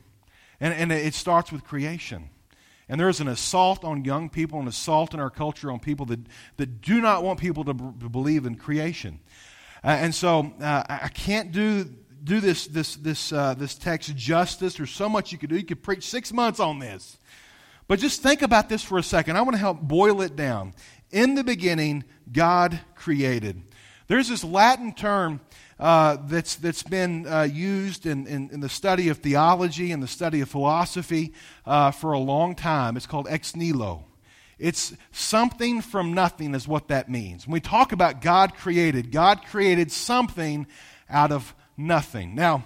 And, 0.62 0.74
and 0.74 0.91
it 0.93 1.13
starts 1.13 1.51
with 1.51 1.65
creation. 1.65 2.29
And 2.88 3.00
there 3.00 3.10
is 3.10 3.20
an 3.20 3.27
assault 3.27 3.84
on 3.84 4.05
young 4.05 4.29
people, 4.29 4.60
an 4.60 4.67
assault 4.67 5.13
in 5.13 5.20
our 5.20 5.29
culture 5.29 5.72
on 5.72 5.79
people 5.79 6.05
that, 6.08 6.20
that 6.58 6.82
do 6.82 7.01
not 7.01 7.24
want 7.24 7.39
people 7.39 7.63
to, 7.65 7.74
b- 7.74 7.91
to 8.01 8.10
believe 8.10 8.46
in 8.46 8.55
creation. 8.55 9.20
Uh, 9.84 9.88
and 9.90 10.16
so 10.16 10.54
uh, 10.62 10.84
I 10.88 11.10
can't 11.10 11.52
do 11.52 11.86
do 12.24 12.40
this 12.40 12.68
this 12.68 12.96
this 12.96 13.34
uh, 13.34 13.54
this 13.54 13.75
text 13.75 14.16
justice. 14.16 14.75
There's 14.75 14.92
so 14.92 15.10
much 15.10 15.32
you 15.32 15.38
could 15.38 15.50
do. 15.50 15.58
You 15.58 15.66
could 15.66 15.84
preach 15.84 16.08
six 16.08 16.32
months 16.32 16.60
on 16.60 16.80
this, 16.80 17.18
but 17.88 18.00
just 18.00 18.22
think 18.22 18.42
about 18.42 18.70
this 18.70 18.84
for 18.84 18.98
a 18.98 19.04
second. 19.04 19.38
I 19.38 19.42
want 19.42 19.56
to 19.56 19.60
help 19.60 19.82
boil 19.82 20.22
it 20.22 20.36
down. 20.36 20.74
In 21.12 21.36
the 21.36 21.44
beginning, 21.44 22.06
God 22.32 22.80
created. 22.96 23.62
There's 24.08 24.30
this 24.30 24.44
Latin 24.44 24.94
term 24.94 25.42
uh, 25.80 26.18
that's, 26.28 26.56
that's 26.56 26.84
been 26.84 27.28
uh, 27.28 27.44
used 27.44 28.06
in, 28.06 28.28
in, 28.28 28.50
in, 28.52 28.60
the 28.60 28.70
study 28.70 29.10
of 29.10 29.18
theology 29.20 29.92
and 29.92 30.02
the 30.02 30.08
study 30.08 30.42
of 30.42 30.50
philosophy 30.50 31.34
uh, 31.66 31.92
for 31.92 32.13
a 32.13 32.20
long 32.20 32.56
time. 32.56 32.96
It's 32.96 33.06
called 33.06 33.28
ex 33.30 33.56
nihilo. 33.56 34.06
It's 34.63 34.96
something 35.12 35.82
from 35.82 36.13
nothing, 36.13 36.55
is 36.55 36.70
what 36.70 36.88
that 36.88 37.10
means. 37.10 37.46
When 37.46 37.51
we 37.51 37.60
talk 37.60 37.91
about 37.91 38.22
God 38.22 38.55
created, 38.55 39.12
God 39.12 39.41
created 39.46 39.91
something 39.91 40.67
out 41.10 41.34
of 41.34 41.53
nothing. 41.75 42.34
Now, 42.34 42.63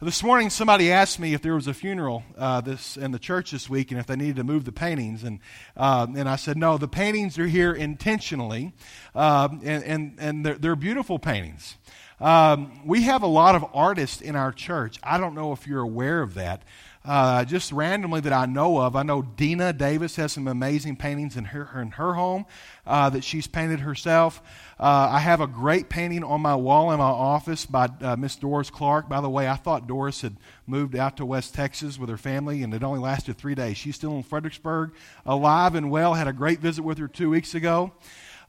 this 0.00 0.22
morning 0.22 0.48
somebody 0.48 0.92
asked 0.92 1.18
me 1.18 1.34
if 1.34 1.42
there 1.42 1.56
was 1.56 1.66
a 1.66 1.74
funeral 1.74 2.22
uh, 2.38 2.60
this 2.60 2.96
in 2.96 3.10
the 3.10 3.18
church 3.18 3.50
this 3.50 3.68
week 3.68 3.90
and 3.90 3.98
if 3.98 4.06
they 4.06 4.14
needed 4.14 4.36
to 4.36 4.44
move 4.44 4.64
the 4.64 4.70
paintings, 4.70 5.24
and 5.24 5.40
uh, 5.76 6.06
and 6.16 6.28
I 6.28 6.36
said 6.36 6.56
no, 6.56 6.78
the 6.78 6.86
paintings 6.86 7.36
are 7.36 7.48
here 7.48 7.72
intentionally, 7.72 8.72
uh, 9.16 9.48
and 9.64 9.82
and 9.82 10.16
and 10.20 10.46
they're, 10.46 10.54
they're 10.56 10.76
beautiful 10.76 11.18
paintings. 11.18 11.76
Um, 12.20 12.86
we 12.86 13.02
have 13.02 13.24
a 13.24 13.26
lot 13.26 13.56
of 13.56 13.64
artists 13.74 14.20
in 14.20 14.36
our 14.36 14.52
church. 14.52 15.00
I 15.02 15.18
don't 15.18 15.34
know 15.34 15.50
if 15.50 15.66
you're 15.66 15.80
aware 15.80 16.22
of 16.22 16.34
that 16.34 16.62
uh, 17.04 17.44
just 17.44 17.72
randomly 17.72 18.20
that 18.20 18.32
I 18.32 18.46
know 18.46 18.78
of. 18.78 18.94
I 18.94 19.02
know 19.02 19.22
Dina 19.22 19.72
Davis 19.72 20.16
has 20.16 20.32
some 20.32 20.46
amazing 20.46 20.96
paintings 20.96 21.36
in 21.36 21.46
her, 21.46 21.80
in 21.80 21.92
her 21.92 22.12
home 22.14 22.44
uh, 22.86 23.08
that 23.10 23.24
she's 23.24 23.46
painted 23.46 23.80
herself. 23.80 24.42
Uh, 24.78 25.08
I 25.10 25.18
have 25.18 25.40
a 25.40 25.46
great 25.46 25.88
painting 25.88 26.22
on 26.22 26.42
my 26.42 26.54
wall 26.54 26.92
in 26.92 26.98
my 26.98 27.04
office 27.04 27.64
by 27.64 27.88
uh, 28.02 28.16
Miss 28.16 28.36
Doris 28.36 28.68
Clark. 28.68 29.08
By 29.08 29.20
the 29.22 29.30
way, 29.30 29.48
I 29.48 29.56
thought 29.56 29.86
Doris 29.86 30.20
had 30.20 30.36
moved 30.66 30.94
out 30.94 31.16
to 31.16 31.26
West 31.26 31.54
Texas 31.54 31.98
with 31.98 32.10
her 32.10 32.18
family, 32.18 32.62
and 32.62 32.74
it 32.74 32.84
only 32.84 33.00
lasted 33.00 33.38
three 33.38 33.54
days. 33.54 33.78
She's 33.78 33.96
still 33.96 34.16
in 34.16 34.22
Fredericksburg, 34.22 34.92
alive 35.24 35.74
and 35.74 35.90
well. 35.90 36.14
Had 36.14 36.28
a 36.28 36.32
great 36.34 36.60
visit 36.60 36.82
with 36.82 36.98
her 36.98 37.08
two 37.08 37.30
weeks 37.30 37.54
ago. 37.54 37.92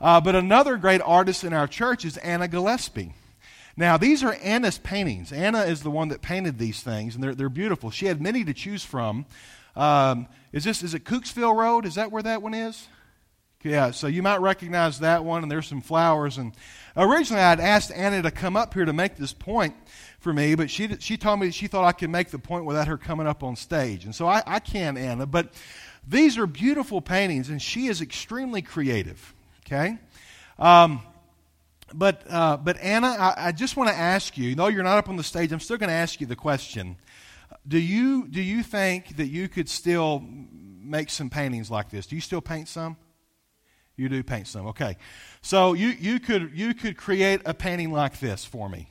Uh, 0.02 0.20
but 0.20 0.36
another 0.36 0.78
great 0.78 1.02
artist 1.02 1.44
in 1.44 1.54
our 1.54 1.68
church 1.68 2.04
is 2.04 2.18
Anna 2.18 2.48
Gillespie. 2.48 3.14
Now, 3.78 3.98
these 3.98 4.24
are 4.24 4.34
Anna's 4.44 4.78
paintings. 4.78 5.32
Anna 5.32 5.62
is 5.62 5.82
the 5.82 5.92
one 5.92 6.10
that 6.10 6.22
painted 6.22 6.58
these 6.58 6.82
things, 6.82 7.16
and 7.16 7.24
they're, 7.24 7.36
they're 7.36 7.50
beautiful. 7.50 7.90
She 7.92 8.06
had 8.06 8.22
many 8.22 8.44
to 8.44 8.54
choose 8.54 8.84
from. 8.84 9.26
Um, 9.76 10.28
is 10.52 10.64
this 10.64 10.84
is 10.84 10.94
it 10.94 11.06
Cooksville 11.06 11.56
Road? 11.56 11.86
Is 11.86 11.96
that 11.96 12.12
where 12.12 12.24
that 12.24 12.42
one 12.42 12.54
is? 12.54 12.88
Yeah, 13.64 13.92
so 13.92 14.08
you 14.08 14.24
might 14.24 14.42
recognize 14.42 15.00
that 15.00 15.24
one, 15.24 15.44
and 15.44 15.52
there's 15.52 15.68
some 15.68 15.82
flowers. 15.82 16.38
And 16.38 16.54
originally, 16.98 17.44
I'd 17.44 17.60
asked 17.60 17.92
Anna 17.92 18.22
to 18.24 18.32
come 18.32 18.58
up 18.58 18.74
here 18.74 18.86
to 18.86 18.94
make 18.94 19.18
this 19.18 19.34
point 19.34 19.76
for 20.20 20.34
me, 20.34 20.56
but 20.56 20.70
she 20.70 20.96
she 21.00 21.16
told 21.16 21.40
me 21.40 21.48
that 21.48 21.54
she 21.54 21.68
thought 21.68 21.86
I 21.86 21.92
could 21.92 22.10
make 22.10 22.32
the 22.32 22.40
point 22.40 22.66
without 22.66 22.88
her 22.88 22.98
coming 22.98 23.28
up 23.28 23.44
on 23.44 23.56
stage, 23.56 24.04
and 24.04 24.16
so 24.16 24.28
I, 24.28 24.42
I 24.48 24.60
can, 24.60 24.98
Anna. 24.98 25.26
But 25.26 25.54
these 26.08 26.38
are 26.38 26.48
beautiful 26.48 27.02
paintings, 27.02 27.50
and 27.50 27.62
she 27.62 27.88
is 27.88 28.02
extremely 28.02 28.62
creative. 28.62 29.34
Okay. 29.66 29.98
Um, 30.58 31.02
but, 31.94 32.24
uh, 32.30 32.58
but 32.58 32.78
Anna, 32.80 33.08
I, 33.08 33.34
I 33.38 33.52
just 33.52 33.78
want 33.78 33.90
to 33.90 33.96
ask 33.96 34.38
you, 34.38 34.56
though 34.56 34.68
you're 34.68 34.84
not 34.84 34.98
up 34.98 35.10
on 35.10 35.16
the 35.16 35.24
stage, 35.24 35.52
I'm 35.52 35.60
still 35.60 35.78
going 35.78 35.90
to 35.90 35.96
ask 35.96 36.22
you 36.22 36.28
the 36.28 36.36
question. 36.36 36.98
Do 37.68 37.78
you, 37.78 38.28
do 38.28 38.42
you 38.42 38.64
think 38.64 39.18
that 39.18 39.28
you 39.28 39.48
could 39.48 39.70
still 39.70 40.24
make 40.24 41.10
some 41.10 41.30
paintings 41.30 41.70
like 41.70 41.90
this? 41.90 42.08
Do 42.08 42.16
you 42.16 42.22
still 42.22 42.42
paint 42.42 42.68
some? 42.68 42.98
You 43.96 44.10
do 44.10 44.24
paint 44.24 44.48
some, 44.48 44.68
okay. 44.68 44.98
So 45.42 45.74
you, 45.74 45.90
you, 45.90 46.20
could, 46.20 46.52
you 46.56 46.74
could 46.74 46.98
create 46.98 47.42
a 47.46 47.54
painting 47.54 47.92
like 47.92 48.20
this 48.20 48.44
for 48.46 48.68
me. 48.70 48.90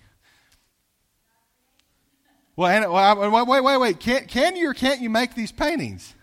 Well, 2.55 2.71
Anna, 2.71 2.93
well, 2.93 3.47
wait, 3.47 3.65
wait, 3.65 3.77
wait. 3.79 4.01
Can, 4.01 4.27
can 4.27 4.57
you 4.57 4.71
or 4.71 4.75
can't 4.75 5.01
you 5.01 5.09
make 5.09 5.35
these 5.35 5.51
paintings? 5.51 6.15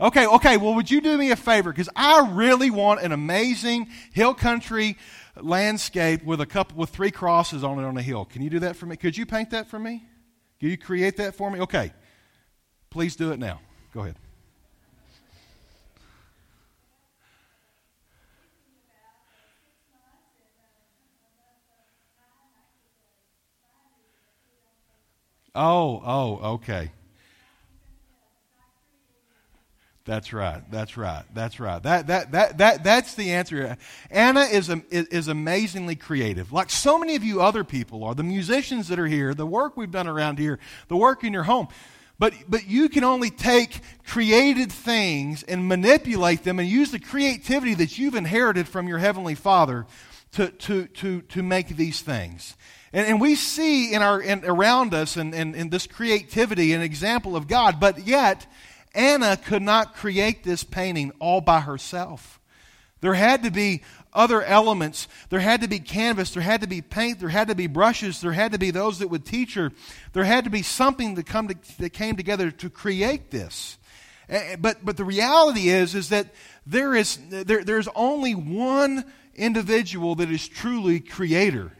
Okay, 0.00 0.26
okay. 0.26 0.56
Well, 0.56 0.74
would 0.74 0.90
you 0.90 1.00
do 1.00 1.16
me 1.18 1.30
a 1.30 1.36
favor? 1.36 1.72
Because 1.72 1.88
I 1.94 2.28
really 2.32 2.70
want 2.70 3.02
an 3.02 3.12
amazing 3.12 3.88
hill 4.12 4.34
country 4.34 4.96
landscape 5.40 6.24
with 6.24 6.40
a 6.40 6.46
couple 6.46 6.76
with 6.78 6.90
three 6.90 7.10
crosses 7.10 7.64
on 7.64 7.78
it 7.78 7.84
on 7.84 7.96
a 7.96 8.02
hill. 8.02 8.24
Can 8.24 8.42
you 8.42 8.50
do 8.50 8.58
that 8.60 8.76
for 8.76 8.86
me? 8.86 8.96
Could 8.96 9.16
you 9.16 9.26
paint 9.26 9.50
that 9.50 9.68
for 9.68 9.78
me? 9.78 10.04
Can 10.60 10.68
you 10.70 10.76
create 10.76 11.16
that 11.16 11.34
for 11.34 11.50
me? 11.50 11.60
Okay. 11.60 11.92
Please 12.90 13.16
do 13.16 13.32
it 13.32 13.38
now. 13.38 13.60
Go 13.94 14.00
ahead. 14.00 14.16
Oh, 25.54 26.02
oh, 26.04 26.52
okay. 26.54 26.90
That's 30.04 30.32
right. 30.32 30.62
That's 30.70 30.96
right. 30.96 31.22
That's 31.32 31.60
right. 31.60 31.80
That, 31.82 32.08
that, 32.08 32.32
that, 32.32 32.58
that, 32.58 32.84
that's 32.84 33.14
the 33.14 33.32
answer. 33.32 33.76
Anna 34.10 34.40
is, 34.40 34.68
is, 34.90 35.28
amazingly 35.28 35.94
creative, 35.94 36.52
like 36.52 36.70
so 36.70 36.98
many 36.98 37.14
of 37.14 37.22
you 37.22 37.40
other 37.40 37.62
people 37.62 38.02
are. 38.02 38.14
The 38.14 38.24
musicians 38.24 38.88
that 38.88 38.98
are 38.98 39.06
here, 39.06 39.32
the 39.32 39.46
work 39.46 39.76
we've 39.76 39.92
done 39.92 40.08
around 40.08 40.40
here, 40.40 40.58
the 40.88 40.96
work 40.96 41.22
in 41.22 41.32
your 41.32 41.44
home. 41.44 41.68
But, 42.18 42.34
but 42.48 42.68
you 42.68 42.88
can 42.88 43.04
only 43.04 43.30
take 43.30 43.80
created 44.04 44.72
things 44.72 45.44
and 45.44 45.68
manipulate 45.68 46.42
them 46.42 46.58
and 46.58 46.68
use 46.68 46.90
the 46.90 47.00
creativity 47.00 47.74
that 47.74 47.96
you've 47.96 48.14
inherited 48.14 48.68
from 48.68 48.88
your 48.88 48.98
Heavenly 48.98 49.36
Father 49.36 49.86
to, 50.32 50.48
to, 50.48 50.86
to, 50.86 51.22
to 51.22 51.42
make 51.42 51.68
these 51.68 52.00
things. 52.00 52.56
And, 52.92 53.06
and 53.06 53.20
we 53.20 53.36
see 53.36 53.92
in 53.92 54.02
our, 54.02 54.20
in, 54.20 54.44
around 54.44 54.94
us 54.94 55.16
and 55.16 55.32
in, 55.32 55.48
in, 55.48 55.54
in 55.54 55.70
this 55.70 55.86
creativity 55.86 56.72
an 56.72 56.82
example 56.82 57.36
of 57.36 57.46
God, 57.46 57.78
but 57.78 58.04
yet 58.06 58.46
Anna 58.94 59.36
could 59.36 59.62
not 59.62 59.94
create 59.94 60.44
this 60.44 60.64
painting 60.64 61.12
all 61.18 61.40
by 61.40 61.60
herself. 61.60 62.40
There 63.00 63.14
had 63.14 63.42
to 63.42 63.50
be 63.50 63.82
other 64.12 64.42
elements. 64.42 65.08
There 65.28 65.40
had 65.40 65.62
to 65.62 65.68
be 65.68 65.80
canvas. 65.80 66.32
There 66.32 66.42
had 66.42 66.60
to 66.60 66.66
be 66.66 66.82
paint. 66.82 67.18
There 67.18 67.28
had 67.28 67.48
to 67.48 67.54
be 67.54 67.66
brushes. 67.66 68.20
There 68.20 68.32
had 68.32 68.52
to 68.52 68.58
be 68.58 68.70
those 68.70 68.98
that 69.00 69.08
would 69.08 69.24
teach 69.24 69.54
her. 69.54 69.72
There 70.12 70.24
had 70.24 70.44
to 70.44 70.50
be 70.50 70.62
something 70.62 71.14
that, 71.14 71.26
come 71.26 71.48
to, 71.48 71.56
that 71.78 71.90
came 71.90 72.16
together 72.16 72.50
to 72.50 72.70
create 72.70 73.30
this. 73.30 73.78
But, 74.58 74.84
but 74.84 74.96
the 74.96 75.04
reality 75.04 75.68
is, 75.68 75.94
is 75.94 76.10
that 76.10 76.32
there 76.66 76.94
is, 76.94 77.18
there, 77.28 77.64
there's 77.64 77.88
only 77.94 78.34
one 78.34 79.04
individual 79.34 80.14
that 80.16 80.30
is 80.30 80.46
truly 80.46 81.00
creator. 81.00 81.72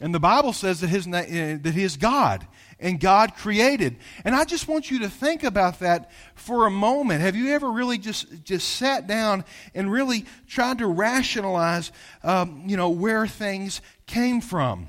And 0.00 0.14
the 0.14 0.20
Bible 0.20 0.52
says 0.52 0.80
that, 0.80 0.88
his, 0.88 1.06
eh, 1.06 1.58
that 1.62 1.74
he 1.74 1.82
is 1.82 1.96
God 1.96 2.46
and 2.82 3.00
God 3.00 3.34
created. 3.36 3.96
And 4.24 4.34
I 4.34 4.44
just 4.44 4.68
want 4.68 4.90
you 4.90 4.98
to 4.98 5.08
think 5.08 5.44
about 5.44 5.78
that 5.78 6.10
for 6.34 6.66
a 6.66 6.70
moment. 6.70 7.22
Have 7.22 7.36
you 7.36 7.54
ever 7.54 7.70
really 7.70 7.96
just, 7.96 8.44
just 8.44 8.68
sat 8.68 9.06
down 9.06 9.44
and 9.74 9.90
really 9.90 10.26
tried 10.48 10.78
to 10.78 10.86
rationalize, 10.86 11.92
um, 12.22 12.64
you 12.66 12.76
know, 12.76 12.90
where 12.90 13.26
things 13.26 13.80
came 14.06 14.40
from? 14.40 14.88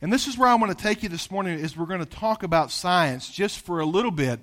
And 0.00 0.12
this 0.12 0.26
is 0.26 0.38
where 0.38 0.48
I 0.48 0.54
want 0.54 0.76
to 0.76 0.82
take 0.82 1.02
you 1.02 1.08
this 1.08 1.30
morning 1.30 1.58
is 1.58 1.76
we're 1.76 1.86
going 1.86 2.00
to 2.00 2.06
talk 2.06 2.42
about 2.42 2.70
science 2.70 3.28
just 3.28 3.60
for 3.60 3.80
a 3.80 3.86
little 3.86 4.10
bit. 4.10 4.40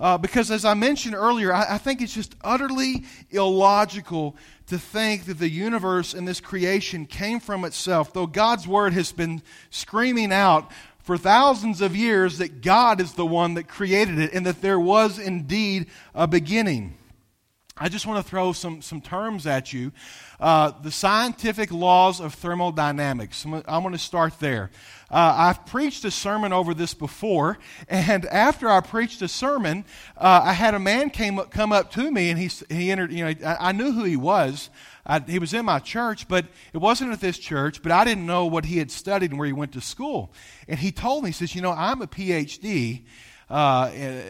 Uh, 0.00 0.16
because 0.16 0.50
as 0.50 0.64
I 0.64 0.74
mentioned 0.74 1.14
earlier, 1.14 1.52
I, 1.52 1.74
I 1.74 1.78
think 1.78 2.00
it's 2.00 2.14
just 2.14 2.36
utterly 2.42 3.04
illogical 3.30 4.36
to 4.68 4.78
think 4.78 5.24
that 5.24 5.38
the 5.38 5.48
universe 5.48 6.14
and 6.14 6.28
this 6.28 6.40
creation 6.40 7.04
came 7.04 7.40
from 7.40 7.64
itself, 7.64 8.12
though 8.12 8.26
God's 8.26 8.68
word 8.68 8.92
has 8.92 9.10
been 9.10 9.42
screaming 9.70 10.32
out 10.32 10.70
for 11.08 11.16
thousands 11.16 11.80
of 11.80 11.96
years 11.96 12.36
that 12.36 12.60
God 12.60 13.00
is 13.00 13.14
the 13.14 13.24
one 13.24 13.54
that 13.54 13.66
created 13.66 14.18
it 14.18 14.34
and 14.34 14.44
that 14.44 14.60
there 14.60 14.78
was 14.78 15.18
indeed 15.18 15.86
a 16.14 16.26
beginning. 16.26 16.98
I 17.78 17.88
just 17.88 18.06
want 18.06 18.22
to 18.22 18.28
throw 18.28 18.52
some, 18.52 18.82
some 18.82 19.00
terms 19.00 19.46
at 19.46 19.72
you. 19.72 19.92
Uh, 20.40 20.70
the 20.82 20.90
scientific 20.92 21.72
laws 21.72 22.20
of 22.20 22.32
thermodynamics. 22.32 23.44
I'm 23.44 23.82
going 23.82 23.92
to 23.92 23.98
start 23.98 24.38
there. 24.38 24.70
Uh, 25.10 25.34
I've 25.36 25.66
preached 25.66 26.04
a 26.04 26.12
sermon 26.12 26.52
over 26.52 26.74
this 26.74 26.94
before, 26.94 27.58
and 27.88 28.24
after 28.26 28.68
I 28.68 28.80
preached 28.80 29.20
a 29.22 29.28
sermon, 29.28 29.84
uh, 30.16 30.42
I 30.44 30.52
had 30.52 30.74
a 30.74 30.78
man 30.78 31.10
came 31.10 31.40
up, 31.40 31.50
come 31.50 31.72
up 31.72 31.90
to 31.92 32.08
me, 32.10 32.30
and 32.30 32.38
he, 32.38 32.50
he 32.68 32.92
entered, 32.92 33.12
you 33.12 33.24
know, 33.24 33.34
I, 33.44 33.70
I 33.70 33.72
knew 33.72 33.90
who 33.90 34.04
he 34.04 34.16
was. 34.16 34.70
I, 35.04 35.18
he 35.20 35.40
was 35.40 35.54
in 35.54 35.64
my 35.64 35.80
church, 35.80 36.28
but 36.28 36.46
it 36.72 36.78
wasn't 36.78 37.12
at 37.12 37.20
this 37.20 37.38
church, 37.38 37.82
but 37.82 37.90
I 37.90 38.04
didn't 38.04 38.26
know 38.26 38.46
what 38.46 38.66
he 38.66 38.78
had 38.78 38.92
studied 38.92 39.30
and 39.30 39.40
where 39.40 39.46
he 39.46 39.52
went 39.52 39.72
to 39.72 39.80
school. 39.80 40.30
And 40.68 40.78
he 40.78 40.92
told 40.92 41.24
me, 41.24 41.30
he 41.30 41.32
says, 41.32 41.54
you 41.54 41.62
know, 41.62 41.72
I'm 41.72 42.02
a 42.02 42.06
PhD. 42.06 43.02
Uh, 43.50 43.54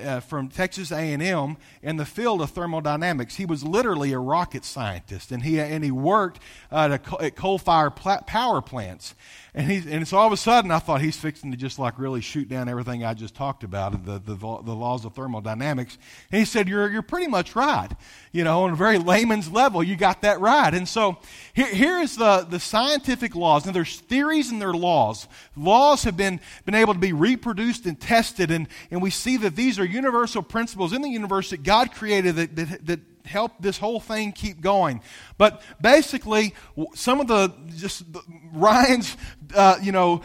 uh, 0.07 0.21
from 0.21 0.49
Texas 0.49 0.93
A&M 0.93 1.57
in 1.83 1.97
the 1.97 2.05
field 2.05 2.41
of 2.41 2.51
thermodynamics. 2.51 3.35
He 3.35 3.45
was 3.45 3.65
literally 3.65 4.13
a 4.13 4.19
rocket 4.21 4.65
scientist, 4.65 5.33
and 5.33 5.43
he 5.43 5.59
and 5.59 5.83
he 5.83 5.91
worked 5.91 6.39
uh, 6.71 6.99
at 7.21 7.35
coal-fired 7.35 7.97
power 7.97 8.63
plants. 8.63 9.17
And, 9.59 9.69
he, 9.69 9.93
and 9.93 10.07
so 10.07 10.17
all 10.17 10.29
of 10.29 10.33
a 10.33 10.37
sudden, 10.37 10.71
I 10.71 10.79
thought 10.79 11.01
he's 11.01 11.17
fixing 11.17 11.51
to 11.51 11.57
just 11.57 11.81
like 11.81 11.99
really 11.99 12.21
shoot 12.21 12.49
down 12.49 12.69
everything 12.69 13.05
I 13.05 13.13
just 13.13 13.35
talked 13.35 13.65
about, 13.65 14.05
the, 14.05 14.21
the, 14.21 14.37
the 14.37 14.73
laws 14.73 15.05
of 15.05 15.15
thermodynamics. 15.15 15.99
And 16.31 16.39
he 16.39 16.45
said, 16.45 16.69
you're, 16.69 16.89
you're 16.89 17.03
pretty 17.03 17.27
much 17.27 17.57
right. 17.57 17.89
You 18.31 18.45
know, 18.45 18.63
on 18.63 18.71
a 18.71 18.77
very 18.77 18.99
layman's 18.99 19.51
level, 19.51 19.83
you 19.83 19.97
got 19.97 20.23
that 20.23 20.39
right. 20.39 20.73
And 20.73 20.89
so 20.89 21.19
here, 21.55 21.75
here 21.75 21.99
is 21.99 22.17
the, 22.17 22.47
the 22.49 22.61
scientific 22.61 23.35
laws. 23.35 23.67
Now, 23.67 23.73
there's 23.73 23.99
theories 23.99 24.53
and 24.53 24.63
there 24.63 24.69
are 24.69 24.77
laws. 24.77 25.27
Laws 25.57 26.05
have 26.05 26.17
been, 26.17 26.39
been 26.65 26.77
able 26.77 26.95
to 26.95 27.01
be 27.01 27.13
reproduced 27.13 27.85
and 27.85 28.01
tested, 28.01 28.53
and, 28.53 28.69
and 28.93 29.03
we 29.03 29.11
see 29.11 29.39
that 29.39 29.57
these 29.57 29.81
are 29.81 29.85
universal 29.85 30.41
principles 30.41 30.93
in 30.93 31.03
the 31.03 31.11
universe 31.11 31.51
that 31.51 31.65
God 31.65 31.93
created 31.93 32.37
that, 32.37 32.55
that, 32.55 32.87
that 32.87 33.01
help 33.29 33.53
this 33.61 33.79
whole 33.79 34.01
thing 34.01 34.33
keep 34.33 34.61
going. 34.61 35.01
But 35.37 35.63
basically, 35.81 36.55
some 36.95 37.21
of 37.21 37.29
the 37.29 37.53
just 37.77 38.05
Ryan's, 38.53 39.17
uh, 39.55 39.77
you 39.81 39.93
know, 39.93 40.23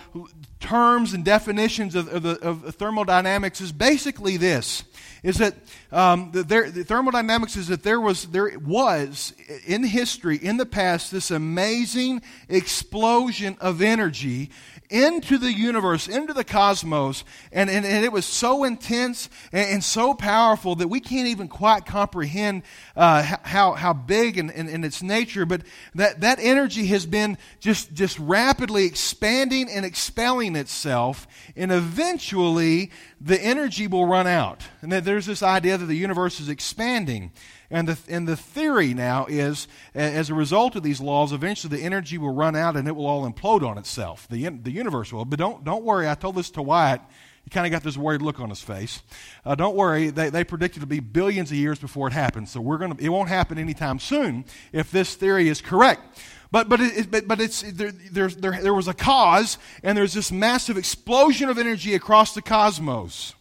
terms 0.60 1.14
and 1.14 1.24
definitions 1.24 1.96
of, 1.96 2.08
of, 2.08 2.24
the, 2.24 2.40
of 2.40 2.76
thermodynamics 2.76 3.62
is 3.62 3.72
basically 3.72 4.38
this: 4.38 4.84
is 5.24 5.38
that 5.38 5.56
um, 5.92 6.32
the, 6.32 6.44
there, 6.44 6.70
the 6.70 6.84
thermodynamics 6.84 7.56
is 7.56 7.68
that 7.70 7.82
there 7.82 8.00
was 8.00 8.26
there 8.26 8.52
was 8.60 9.34
in 9.66 9.84
history 9.84 10.38
in 10.38 10.58
the 10.58 10.66
past 10.66 11.12
this 11.12 11.32
amazing 11.32 12.22
explosion 12.50 13.58
of 13.62 13.82
energy 13.82 14.52
into 14.94 15.40
the 15.40 15.52
universe, 15.52 16.08
into 16.08 16.34
the 16.34 16.44
cosmos, 16.44 17.24
and, 17.52 17.68
and, 17.68 17.84
and 17.84 18.06
it 18.06 18.12
was 18.12 18.26
so 18.26 18.64
intense 18.64 19.28
and, 19.52 19.68
and, 19.72 19.84
so 19.84 20.14
powerful 20.14 20.76
that 20.76 20.88
we 20.88 21.00
can't 21.00 21.28
even 21.28 21.48
quite 21.48 21.84
comprehend 21.84 22.62
uh, 22.96 23.24
how, 23.42 23.72
how 23.72 23.92
big 23.92 24.38
and, 24.38 24.52
and, 24.52 24.70
and, 24.70 24.86
its 24.86 25.02
nature, 25.02 25.48
but 25.48 25.62
that, 25.96 26.22
that 26.22 26.38
energy 26.40 26.86
has 26.86 27.08
been 27.08 27.40
just, 27.60 27.92
just 27.94 28.20
rapidly 28.20 28.86
expanding 28.86 29.68
and 29.68 29.84
expelling 29.84 30.56
itself, 30.56 31.28
and 31.56 31.72
eventually 31.72 32.92
the 33.20 33.42
energy 33.42 33.88
will 33.88 34.06
run 34.06 34.28
out. 34.28 34.62
And 34.82 34.92
that 34.92 35.06
there's 35.14 35.28
this 35.28 35.44
idea 35.44 35.78
that 35.78 35.86
the 35.86 35.96
universe 35.96 36.40
is 36.40 36.50
expanding. 36.50 37.32
And 37.70 37.88
the, 37.88 38.00
and 38.10 38.28
the 38.28 38.36
theory 38.36 38.96
now 38.96 39.28
is, 39.30 39.68
as 39.94 40.32
a 40.32 40.34
result 40.34 40.76
of 40.76 40.82
these 40.82 41.00
laws, 41.00 41.32
eventually 41.32 41.78
the 41.78 41.84
energy 41.84 42.18
will 42.18 42.34
run 42.34 42.56
out 42.56 42.76
and 42.76 42.88
it 42.88 42.96
will 42.96 43.06
all 43.06 43.30
implode 43.30 43.62
on 43.62 43.78
itself. 43.78 44.28
The, 44.28 44.50
the 44.50 44.72
universe 44.72 45.14
will. 45.14 45.24
But 45.24 45.38
don't, 45.38 45.64
don't 45.64 45.84
worry, 45.84 46.10
I 46.10 46.16
told 46.16 46.34
this 46.34 46.50
to 46.52 46.64
Wyatt. 46.64 47.02
He 47.44 47.52
kind 47.52 47.68
of 47.68 47.72
got 47.72 47.84
this 47.84 47.96
worried 47.96 48.24
look 48.24 48.40
on 48.40 48.50
his 48.50 48.62
face. 48.62 49.04
Uh, 49.46 49.54
don't 49.54 49.76
worry, 49.76 50.10
they, 50.10 50.32
they 50.32 50.44
predict 50.44 50.78
it 50.78 50.80
to 50.80 50.88
be 50.88 51.00
billions 51.00 51.52
of 51.52 51.58
years 51.58 51.78
before 51.78 52.08
it 52.08 52.14
happens. 52.14 52.50
So 52.50 52.60
we're 52.60 52.80
gonna, 52.80 52.96
it 52.98 53.10
won't 53.10 53.30
happen 53.30 53.60
anytime 53.60 54.00
soon 54.00 54.46
if 54.72 54.90
this 54.90 55.14
theory 55.14 55.48
is 55.48 55.62
correct. 55.62 56.24
But, 56.50 56.70
but, 56.70 56.82
it, 56.82 57.12
but, 57.12 57.28
but 57.28 57.40
it's, 57.40 57.62
there, 57.62 57.92
there, 57.92 58.30
there 58.30 58.74
was 58.74 58.88
a 58.88 58.96
cause, 58.96 59.60
and 59.84 59.96
there's 59.96 60.14
this 60.14 60.32
massive 60.32 60.76
explosion 60.76 61.50
of 61.50 61.60
energy 61.60 61.94
across 61.94 62.34
the 62.34 62.42
cosmos. 62.42 63.36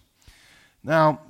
Now, 0.85 1.21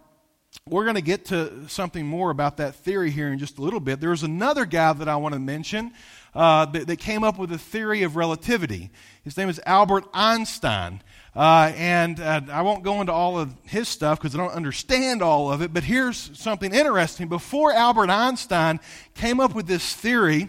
we're 0.68 0.84
going 0.84 0.94
to 0.94 1.02
get 1.02 1.24
to 1.24 1.68
something 1.68 2.06
more 2.06 2.30
about 2.30 2.58
that 2.58 2.76
theory 2.76 3.10
here 3.10 3.32
in 3.32 3.38
just 3.40 3.58
a 3.58 3.60
little 3.60 3.80
bit. 3.80 4.00
There's 4.00 4.22
another 4.22 4.64
guy 4.64 4.92
that 4.92 5.08
I 5.08 5.16
want 5.16 5.32
to 5.34 5.40
mention 5.40 5.92
uh, 6.36 6.66
that, 6.66 6.86
that, 6.86 6.98
came 6.98 7.24
up 7.24 7.36
with 7.36 7.50
a 7.50 7.58
theory 7.58 8.04
of 8.04 8.14
relativity. 8.14 8.90
His 9.24 9.36
name 9.36 9.48
is 9.48 9.60
Albert 9.66 10.04
Einstein. 10.14 11.02
Uh, 11.34 11.72
and 11.74 12.20
uh, 12.20 12.42
I 12.48 12.62
won't 12.62 12.84
go 12.84 13.00
into 13.00 13.12
all 13.12 13.40
of 13.40 13.52
his 13.64 13.88
stuff 13.88 14.20
because 14.20 14.36
I 14.36 14.38
don't 14.38 14.52
understand 14.52 15.20
all 15.20 15.50
of 15.50 15.62
it, 15.62 15.74
but 15.74 15.82
here's 15.82 16.30
something 16.38 16.72
interesting. 16.72 17.26
Before 17.26 17.72
Albert 17.72 18.10
Einstein 18.10 18.78
came 19.14 19.40
up 19.40 19.56
with 19.56 19.66
this 19.66 19.94
theory, 19.94 20.48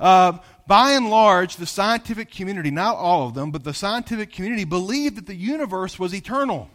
uh, 0.00 0.38
by 0.66 0.92
and 0.92 1.08
large, 1.08 1.56
the 1.56 1.66
scientific 1.66 2.32
community, 2.32 2.72
not 2.72 2.96
all 2.96 3.28
of 3.28 3.34
them, 3.34 3.52
but 3.52 3.62
the 3.62 3.74
scientific 3.74 4.32
community 4.32 4.64
believed 4.64 5.16
that 5.18 5.26
the 5.26 5.36
universe 5.36 6.00
was 6.00 6.12
eternal. 6.12 6.68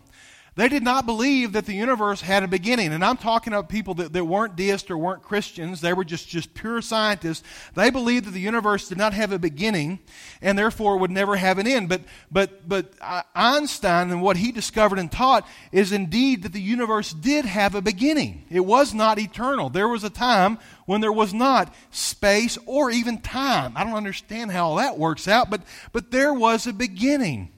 They 0.57 0.69
did 0.69 0.81
not 0.81 1.05
believe 1.05 1.53
that 1.53 1.67
the 1.67 1.75
universe 1.75 2.21
had 2.21 2.41
a 2.41 2.47
beginning. 2.47 2.91
And 2.91 3.05
I'm 3.05 3.17
talking 3.17 3.53
about 3.53 3.69
people 3.69 3.93
that, 3.93 4.11
that 4.13 4.25
weren't 4.25 4.55
deists 4.55 4.89
or 4.89 4.97
weren't 4.97 5.21
Christians. 5.21 5.81
They 5.81 5.93
were 5.93 6.03
just, 6.03 6.27
just 6.27 6.55
pure 6.55 6.81
scientists. 6.81 7.43
They 7.75 7.91
believed 7.91 8.25
that 8.25 8.31
the 8.31 8.39
universe 8.39 8.89
did 8.89 8.97
not 8.97 9.13
have 9.13 9.31
a 9.31 9.37
beginning 9.37 9.99
and 10.41 10.57
therefore 10.57 10.97
would 10.97 11.11
never 11.11 11.35
have 11.35 11.59
an 11.59 11.67
end. 11.67 11.89
But, 11.89 12.01
but, 12.31 12.67
but 12.67 12.91
Einstein 13.35 14.09
and 14.09 14.23
what 14.23 14.37
he 14.37 14.51
discovered 14.51 14.97
and 14.97 15.11
taught 15.11 15.47
is 15.71 15.91
indeed 15.91 16.41
that 16.41 16.53
the 16.53 16.61
universe 16.61 17.13
did 17.13 17.45
have 17.45 17.75
a 17.75 17.81
beginning. 17.81 18.43
It 18.49 18.61
was 18.61 18.95
not 18.95 19.19
eternal. 19.19 19.69
There 19.69 19.87
was 19.87 20.03
a 20.03 20.09
time 20.09 20.57
when 20.87 21.01
there 21.01 21.13
was 21.13 21.35
not 21.35 21.71
space 21.91 22.57
or 22.65 22.89
even 22.89 23.21
time. 23.21 23.73
I 23.75 23.83
don't 23.83 23.93
understand 23.93 24.51
how 24.51 24.69
all 24.69 24.75
that 24.77 24.97
works 24.97 25.27
out, 25.27 25.51
but, 25.51 25.61
but 25.91 26.09
there 26.09 26.33
was 26.33 26.65
a 26.65 26.73
beginning. 26.73 27.51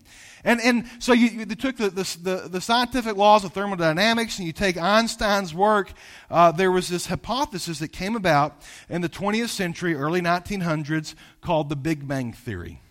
And, 0.43 0.61
and 0.61 0.85
so 0.99 1.13
you, 1.13 1.29
you 1.29 1.45
took 1.45 1.77
the, 1.77 1.89
the, 1.89 2.47
the, 2.49 2.61
scientific 2.61 3.17
laws 3.17 3.43
of 3.43 3.53
thermodynamics 3.53 4.37
and 4.37 4.47
you 4.47 4.53
take 4.53 4.77
Einstein's 4.77 5.53
work. 5.53 5.91
Uh, 6.29 6.51
there 6.51 6.71
was 6.71 6.87
this 6.87 7.07
hypothesis 7.07 7.79
that 7.79 7.89
came 7.89 8.15
about 8.15 8.61
in 8.89 9.01
the 9.01 9.09
20th 9.09 9.49
century, 9.49 9.95
early 9.95 10.21
1900s, 10.21 11.15
called 11.41 11.69
the 11.69 11.75
Big 11.75 12.07
Bang 12.07 12.31
Theory. 12.31 12.81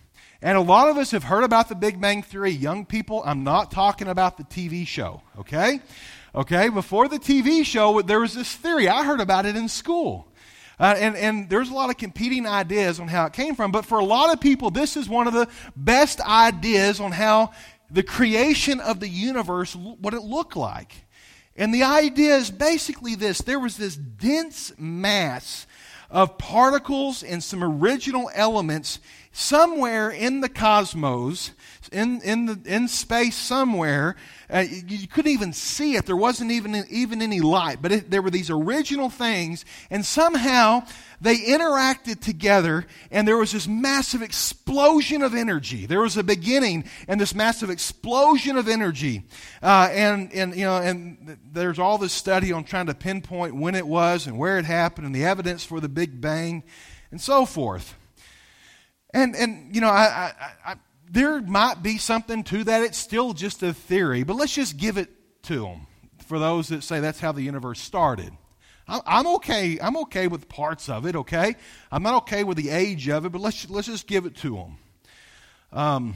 And 0.41 0.57
a 0.57 0.61
lot 0.61 0.89
of 0.89 0.97
us 0.97 1.11
have 1.11 1.23
heard 1.23 1.43
about 1.43 1.67
the 1.67 1.75
Big 1.75 1.99
Bang 1.99 2.23
Theory. 2.23 2.51
Young 2.51 2.85
people, 2.85 3.21
I'm 3.25 3.43
not 3.43 3.71
talking 3.71 4.07
about 4.07 4.37
the 4.37 4.43
TV 4.43 4.87
show, 4.87 5.21
okay? 5.37 5.81
Okay, 6.33 6.69
before 6.69 7.07
the 7.07 7.19
TV 7.19 7.65
show, 7.65 8.01
there 8.01 8.19
was 8.19 8.35
this 8.35 8.55
theory. 8.55 8.87
I 8.87 9.03
heard 9.03 9.19
about 9.19 9.45
it 9.45 9.55
in 9.55 9.67
school. 9.67 10.27
Uh, 10.79 10.95
and, 10.97 11.17
and 11.17 11.49
there's 11.49 11.69
a 11.69 11.73
lot 11.73 11.89
of 11.89 11.97
competing 11.97 12.47
ideas 12.47 12.99
on 12.99 13.07
how 13.07 13.25
it 13.25 13.33
came 13.33 13.53
from, 13.53 13.71
but 13.71 13.85
for 13.85 13.99
a 13.99 14.05
lot 14.05 14.31
of 14.31 14.39
people, 14.39 14.71
this 14.71 14.95
is 14.95 15.09
one 15.09 15.27
of 15.27 15.33
the 15.33 15.47
best 15.75 16.21
ideas 16.21 17.01
on 17.01 17.11
how 17.11 17.51
the 17.91 18.03
creation 18.03 18.79
of 18.79 18.99
the 18.99 19.09
universe, 19.09 19.75
what 19.75 20.13
it 20.13 20.21
looked 20.21 20.55
like. 20.55 20.93
And 21.55 21.73
the 21.73 21.83
idea 21.83 22.37
is 22.37 22.49
basically 22.49 23.15
this 23.15 23.39
there 23.39 23.59
was 23.59 23.75
this 23.75 23.97
dense 23.97 24.71
mass 24.77 25.67
of 26.09 26.37
particles 26.37 27.21
and 27.23 27.43
some 27.43 27.63
original 27.63 28.31
elements 28.33 28.99
somewhere 29.31 30.09
in 30.09 30.41
the 30.41 30.49
cosmos, 30.49 31.51
in, 31.91 32.21
in, 32.21 32.45
the, 32.45 32.59
in 32.65 32.87
space 32.87 33.35
somewhere. 33.35 34.15
Uh, 34.51 34.65
you, 34.87 35.07
couldn't 35.07 35.31
even 35.31 35.53
see 35.53 35.95
it. 35.95 36.05
There 36.05 36.15
wasn't 36.15 36.51
even, 36.51 36.83
even 36.89 37.21
any 37.21 37.39
light. 37.39 37.81
But 37.81 37.91
it, 37.91 38.11
there 38.11 38.21
were 38.21 38.31
these 38.31 38.49
original 38.49 39.09
things, 39.09 39.65
and 39.91 40.03
somehow 40.03 40.83
they 41.21 41.37
interacted 41.37 42.21
together, 42.21 42.85
and 43.11 43.27
there 43.27 43.37
was 43.37 43.51
this 43.51 43.67
massive 43.67 44.23
explosion 44.23 45.21
of 45.21 45.35
energy. 45.35 45.85
There 45.85 46.01
was 46.01 46.17
a 46.17 46.23
beginning, 46.23 46.85
and 47.07 47.21
this 47.21 47.35
massive 47.35 47.69
explosion 47.69 48.57
of 48.57 48.67
energy. 48.67 49.23
Uh, 49.61 49.89
and, 49.91 50.33
and, 50.33 50.55
you 50.55 50.65
know, 50.65 50.77
and 50.77 51.37
there's 51.51 51.77
all 51.77 51.99
this 51.99 52.13
study 52.13 52.51
on 52.51 52.63
trying 52.63 52.87
to 52.87 52.95
pinpoint 52.95 53.55
when 53.55 53.75
it 53.75 53.85
was 53.85 54.25
and 54.25 54.39
where 54.39 54.57
it 54.57 54.65
happened, 54.65 55.05
and 55.05 55.15
the 55.15 55.25
evidence 55.25 55.63
for 55.63 55.79
the 55.79 55.89
Big 55.89 56.19
Bang, 56.19 56.63
and 57.11 57.21
so 57.21 57.45
forth. 57.45 57.95
And, 59.13 59.35
and 59.35 59.73
you 59.73 59.81
know, 59.81 59.89
I, 59.89 60.33
I, 60.39 60.71
I, 60.71 60.75
there 61.09 61.41
might 61.41 61.81
be 61.81 61.97
something 61.97 62.43
to 62.45 62.63
that. 62.65 62.83
It's 62.83 62.97
still 62.97 63.33
just 63.33 63.63
a 63.63 63.73
theory, 63.73 64.23
but 64.23 64.35
let's 64.35 64.53
just 64.53 64.77
give 64.77 64.97
it 64.97 65.09
to 65.43 65.61
them 65.61 65.87
for 66.25 66.37
those 66.37 66.67
that 66.69 66.83
say 66.83 66.99
that's 66.99 67.19
how 67.19 67.31
the 67.31 67.41
universe 67.41 67.79
started. 67.79 68.31
I'm 68.87 69.27
okay. 69.35 69.79
I'm 69.79 69.97
okay 69.97 70.27
with 70.27 70.49
parts 70.49 70.89
of 70.89 71.05
it. 71.05 71.15
Okay, 71.15 71.55
I'm 71.91 72.03
not 72.03 72.15
okay 72.23 72.43
with 72.43 72.57
the 72.57 72.69
age 72.69 73.07
of 73.07 73.25
it, 73.25 73.31
but 73.31 73.41
let's 73.41 73.69
let's 73.69 73.87
just 73.87 74.07
give 74.07 74.25
it 74.25 74.35
to 74.37 74.55
them. 74.55 74.77
Um, 75.71 76.15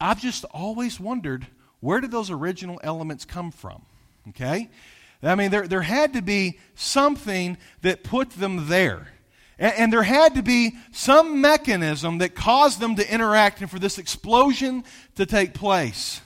I've 0.00 0.20
just 0.20 0.44
always 0.46 0.98
wondered 0.98 1.46
where 1.80 2.00
did 2.00 2.10
those 2.10 2.30
original 2.30 2.80
elements 2.82 3.24
come 3.24 3.52
from? 3.52 3.82
Okay, 4.30 4.68
I 5.22 5.34
mean 5.36 5.50
there 5.50 5.68
there 5.68 5.82
had 5.82 6.14
to 6.14 6.22
be 6.22 6.58
something 6.74 7.56
that 7.82 8.02
put 8.02 8.30
them 8.30 8.68
there. 8.68 9.08
And, 9.58 9.74
and 9.74 9.92
there 9.92 10.02
had 10.02 10.34
to 10.34 10.42
be 10.42 10.76
some 10.92 11.40
mechanism 11.40 12.18
that 12.18 12.34
caused 12.34 12.80
them 12.80 12.96
to 12.96 13.12
interact 13.12 13.60
and 13.60 13.70
for 13.70 13.78
this 13.78 13.98
explosion 13.98 14.84
to 15.16 15.26
take 15.26 15.54
place. 15.54 16.20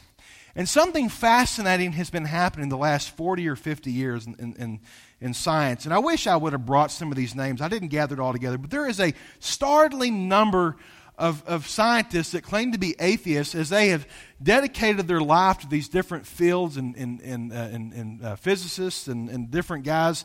And 0.55 0.69
something 0.69 1.09
fascinating 1.09 1.93
has 1.93 2.11
been 2.11 2.25
happening 2.25 2.69
the 2.69 2.77
last 2.77 3.11
40 3.17 3.49
or 3.49 3.57
50 3.57 3.93
years 3.93 4.27
in, 4.27 4.35
in, 4.59 4.81
in, 5.21 5.33
science. 5.33 5.85
And 5.85 5.95
I 5.95 5.99
wish 5.99 6.27
I 6.27 6.37
would 6.37 6.53
have 6.53 6.67
brought 6.67 6.91
some 6.91 7.13
of 7.13 7.17
these 7.17 7.35
names. 7.35 7.61
I 7.61 7.69
didn't 7.69 7.89
gather 7.89 8.15
it 8.15 8.21
all 8.21 8.33
together. 8.33 8.59
But 8.59 8.71
there 8.71 8.89
is 8.89 9.01
a 9.01 9.15
startling 9.39 10.29
number 10.29 10.77
of, 11.17 11.45
of 11.47 11.69
scientists 11.69 12.33
that 12.33 12.43
claim 12.43 12.73
to 12.73 12.79
be 12.79 12.97
atheists 12.99 13.55
as 13.55 13.69
they 13.69 13.89
have 13.89 14.09
dedicated 14.43 15.07
their 15.07 15.21
life 15.21 15.59
to 15.59 15.69
these 15.69 15.89
different 15.89 16.27
fields 16.27 16.77
and, 16.77 16.97
and, 16.97 17.21
and, 17.21 17.53
uh, 17.53 17.55
and, 17.55 17.93
and 17.93 18.25
uh, 18.25 18.37
physicists 18.37 19.07
and, 19.07 19.29
and 19.29 19.51
different 19.51 19.85
guys 19.85 20.25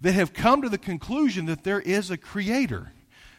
that 0.00 0.12
have 0.12 0.32
come 0.32 0.62
to 0.62 0.68
the 0.68 0.78
conclusion 0.78 1.46
that 1.46 1.64
there 1.64 1.80
is 1.80 2.10
a 2.10 2.16
creator. 2.16 2.92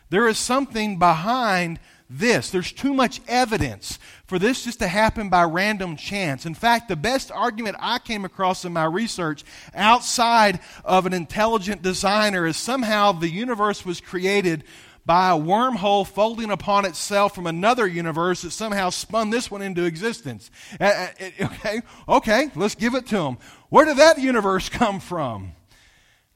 There 0.10 0.28
is 0.28 0.38
something 0.38 0.98
behind 0.98 1.80
this. 2.10 2.50
There's 2.50 2.72
too 2.72 2.94
much 2.94 3.20
evidence 3.28 4.00
for 4.26 4.40
this 4.40 4.64
just 4.64 4.80
to 4.80 4.88
happen 4.88 5.30
by 5.30 5.44
random 5.44 5.98
chance. 5.98 6.46
In 6.46 6.54
fact, 6.54 6.88
the 6.88 6.96
best 6.96 7.32
argument 7.32 7.76
I 7.80 8.00
came 8.00 8.24
across 8.24 8.64
in 8.64 8.74
my 8.74 8.86
research 8.86 9.44
outside 9.76 10.60
of 10.86 11.06
an 11.06 11.14
intelligent 11.14 11.82
designer 11.82 12.46
is 12.46 12.56
somehow 12.56 13.12
the 13.12 13.30
universe 13.30 13.86
was 13.86 14.00
created 14.00 14.64
by 15.06 15.32
a 15.32 15.40
wormhole 15.40 16.06
folding 16.06 16.52
upon 16.52 16.86
itself 16.86 17.34
from 17.34 17.48
another 17.48 17.88
universe 17.88 18.42
that 18.42 18.52
somehow 18.52 18.90
spun 18.90 19.30
this 19.30 19.50
one 19.50 19.62
into 19.62 19.86
existence. 19.86 20.52
Uh, 20.80 20.84
uh, 20.84 21.46
okay, 21.46 21.82
okay, 22.10 22.52
let's 22.56 22.76
give 22.76 22.94
it 22.94 23.08
to 23.08 23.16
them. 23.16 23.38
Where 23.70 23.86
did 23.86 23.98
that 23.98 24.20
universe 24.20 24.68
come 24.70 25.00
from? 25.00 25.54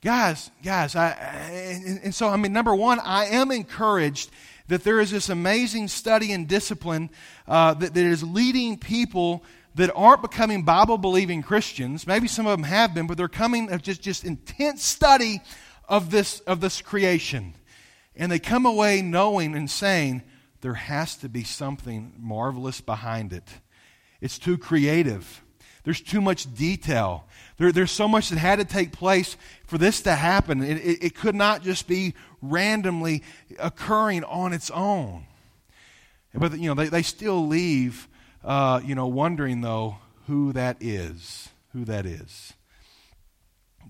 Guys, 0.03 0.49
guys, 0.63 0.95
I, 0.95 1.09
and, 1.11 1.99
and 2.05 2.15
so, 2.15 2.27
I 2.27 2.35
mean, 2.35 2.51
number 2.51 2.73
one, 2.73 2.99
I 2.99 3.25
am 3.25 3.51
encouraged 3.51 4.31
that 4.67 4.83
there 4.83 4.99
is 4.99 5.11
this 5.11 5.29
amazing 5.29 5.89
study 5.89 6.31
and 6.31 6.47
discipline 6.47 7.11
uh, 7.47 7.75
that, 7.75 7.93
that 7.93 8.03
is 8.03 8.23
leading 8.23 8.79
people 8.79 9.43
that 9.75 9.91
aren't 9.93 10.23
becoming 10.23 10.63
Bible 10.63 10.97
believing 10.97 11.43
Christians. 11.43 12.07
Maybe 12.07 12.27
some 12.27 12.47
of 12.47 12.57
them 12.57 12.63
have 12.63 12.95
been, 12.95 13.05
but 13.05 13.15
they're 13.15 13.27
coming 13.27 13.71
of 13.71 13.83
just, 13.83 14.01
just 14.01 14.23
intense 14.23 14.83
study 14.83 15.39
of 15.87 16.09
this, 16.09 16.39
of 16.41 16.61
this 16.61 16.81
creation. 16.81 17.53
And 18.15 18.31
they 18.31 18.39
come 18.39 18.65
away 18.65 19.03
knowing 19.03 19.55
and 19.55 19.69
saying, 19.69 20.23
there 20.61 20.73
has 20.73 21.15
to 21.17 21.29
be 21.29 21.43
something 21.43 22.13
marvelous 22.17 22.81
behind 22.81 23.33
it. 23.33 23.47
It's 24.19 24.39
too 24.39 24.57
creative. 24.57 25.43
There's 25.83 26.01
too 26.01 26.21
much 26.21 26.53
detail. 26.55 27.27
There, 27.61 27.71
there's 27.71 27.91
so 27.91 28.07
much 28.07 28.29
that 28.29 28.39
had 28.39 28.57
to 28.57 28.65
take 28.65 28.91
place 28.91 29.37
for 29.67 29.77
this 29.77 30.01
to 30.01 30.15
happen. 30.15 30.63
It, 30.63 30.77
it, 30.77 31.03
it 31.03 31.15
could 31.15 31.35
not 31.35 31.61
just 31.61 31.87
be 31.87 32.15
randomly 32.41 33.21
occurring 33.59 34.23
on 34.23 34.51
its 34.51 34.71
own. 34.71 35.27
But, 36.33 36.57
you 36.57 36.67
know, 36.69 36.73
they, 36.73 36.89
they 36.89 37.03
still 37.03 37.45
leave, 37.45 38.07
uh, 38.43 38.81
you 38.83 38.95
know, 38.95 39.05
wondering, 39.05 39.61
though, 39.61 39.97
who 40.25 40.53
that 40.53 40.77
is. 40.79 41.49
Who 41.73 41.85
that 41.85 42.07
is. 42.07 42.53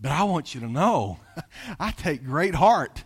But 0.02 0.12
I 0.12 0.24
want 0.24 0.54
you 0.54 0.60
to 0.60 0.68
know, 0.68 1.20
I 1.80 1.92
take 1.92 2.26
great 2.26 2.56
heart. 2.56 3.06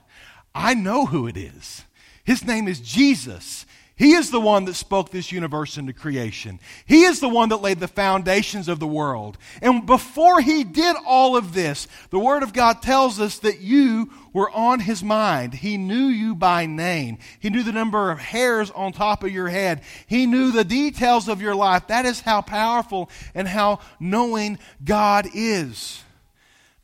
I 0.56 0.73
know 0.73 1.06
who 1.06 1.28
it 1.28 1.38
is. 1.38 1.84
His 2.23 2.43
name 2.43 2.67
is 2.67 2.80
Jesus. 2.80 3.67
He 3.98 4.12
is 4.12 4.30
the 4.30 4.42
one 4.42 4.66
that 4.66 4.74
spoke 4.74 5.10
this 5.10 5.32
universe 5.32 5.78
into 5.78 5.94
creation. 5.94 6.60
He 6.86 7.04
is 7.04 7.22
the 7.22 7.30
one 7.30 7.48
that 7.50 7.62
laid 7.62 7.80
the 7.80 7.88
foundations 7.88 8.68
of 8.68 8.80
the 8.80 8.88
world. 8.88 9.38
And 9.62 9.86
before 9.86 10.42
he 10.42 10.66
did 10.66 10.98
all 11.06 11.38
of 11.38 11.54
this, 11.54 11.88
the 12.10 12.20
Word 12.20 12.44
of 12.44 12.52
God 12.52 12.82
tells 12.82 13.22
us 13.22 13.40
that 13.40 13.62
you 13.62 14.12
were 14.34 14.52
on 14.52 14.82
his 14.82 15.02
mind. 15.02 15.54
He 15.54 15.78
knew 15.78 16.08
you 16.08 16.36
by 16.36 16.66
name. 16.66 17.20
He 17.40 17.50
knew 17.50 17.64
the 17.64 17.72
number 17.72 18.12
of 18.12 18.20
hairs 18.20 18.70
on 18.72 18.92
top 18.92 19.24
of 19.24 19.32
your 19.32 19.48
head. 19.48 19.82
He 20.08 20.26
knew 20.26 20.52
the 20.52 20.66
details 20.66 21.30
of 21.30 21.42
your 21.42 21.56
life. 21.56 21.88
That 21.88 22.06
is 22.06 22.20
how 22.20 22.42
powerful 22.42 23.10
and 23.34 23.48
how 23.48 23.80
knowing 23.98 24.60
God 24.84 25.26
is. 25.34 26.05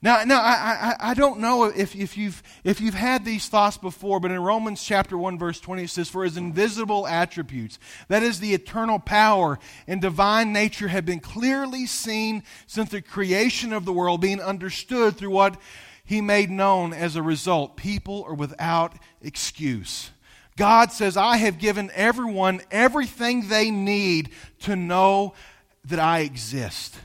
Now, 0.03 0.23
now 0.23 0.41
I, 0.41 0.95
I, 0.99 1.11
I 1.11 1.13
don't 1.13 1.39
know 1.39 1.65
if, 1.65 1.95
if, 1.95 2.17
you've, 2.17 2.41
if 2.63 2.81
you've 2.81 2.95
had 2.95 3.23
these 3.23 3.47
thoughts 3.47 3.77
before, 3.77 4.19
but 4.19 4.31
in 4.31 4.41
Romans 4.41 4.83
chapter 4.83 5.15
1, 5.15 5.37
verse 5.37 5.59
20, 5.59 5.83
it 5.83 5.89
says, 5.91 6.09
For 6.09 6.23
his 6.23 6.37
invisible 6.37 7.07
attributes, 7.07 7.77
that 8.07 8.23
is 8.23 8.39
the 8.39 8.55
eternal 8.55 8.97
power 8.97 9.59
and 9.87 10.01
divine 10.01 10.53
nature, 10.53 10.87
have 10.87 11.05
been 11.05 11.19
clearly 11.19 11.85
seen 11.85 12.41
since 12.65 12.89
the 12.89 13.01
creation 13.01 13.73
of 13.73 13.85
the 13.85 13.93
world, 13.93 14.21
being 14.21 14.41
understood 14.41 15.17
through 15.17 15.29
what 15.29 15.61
he 16.03 16.19
made 16.19 16.49
known 16.49 16.93
as 16.93 17.15
a 17.15 17.21
result. 17.21 17.77
People 17.77 18.23
are 18.27 18.33
without 18.33 18.93
excuse. 19.21 20.09
God 20.57 20.91
says, 20.91 21.15
I 21.15 21.37
have 21.37 21.59
given 21.59 21.91
everyone 21.93 22.61
everything 22.71 23.47
they 23.47 23.69
need 23.69 24.31
to 24.61 24.75
know 24.75 25.35
that 25.85 25.99
I 25.99 26.19
exist 26.21 26.97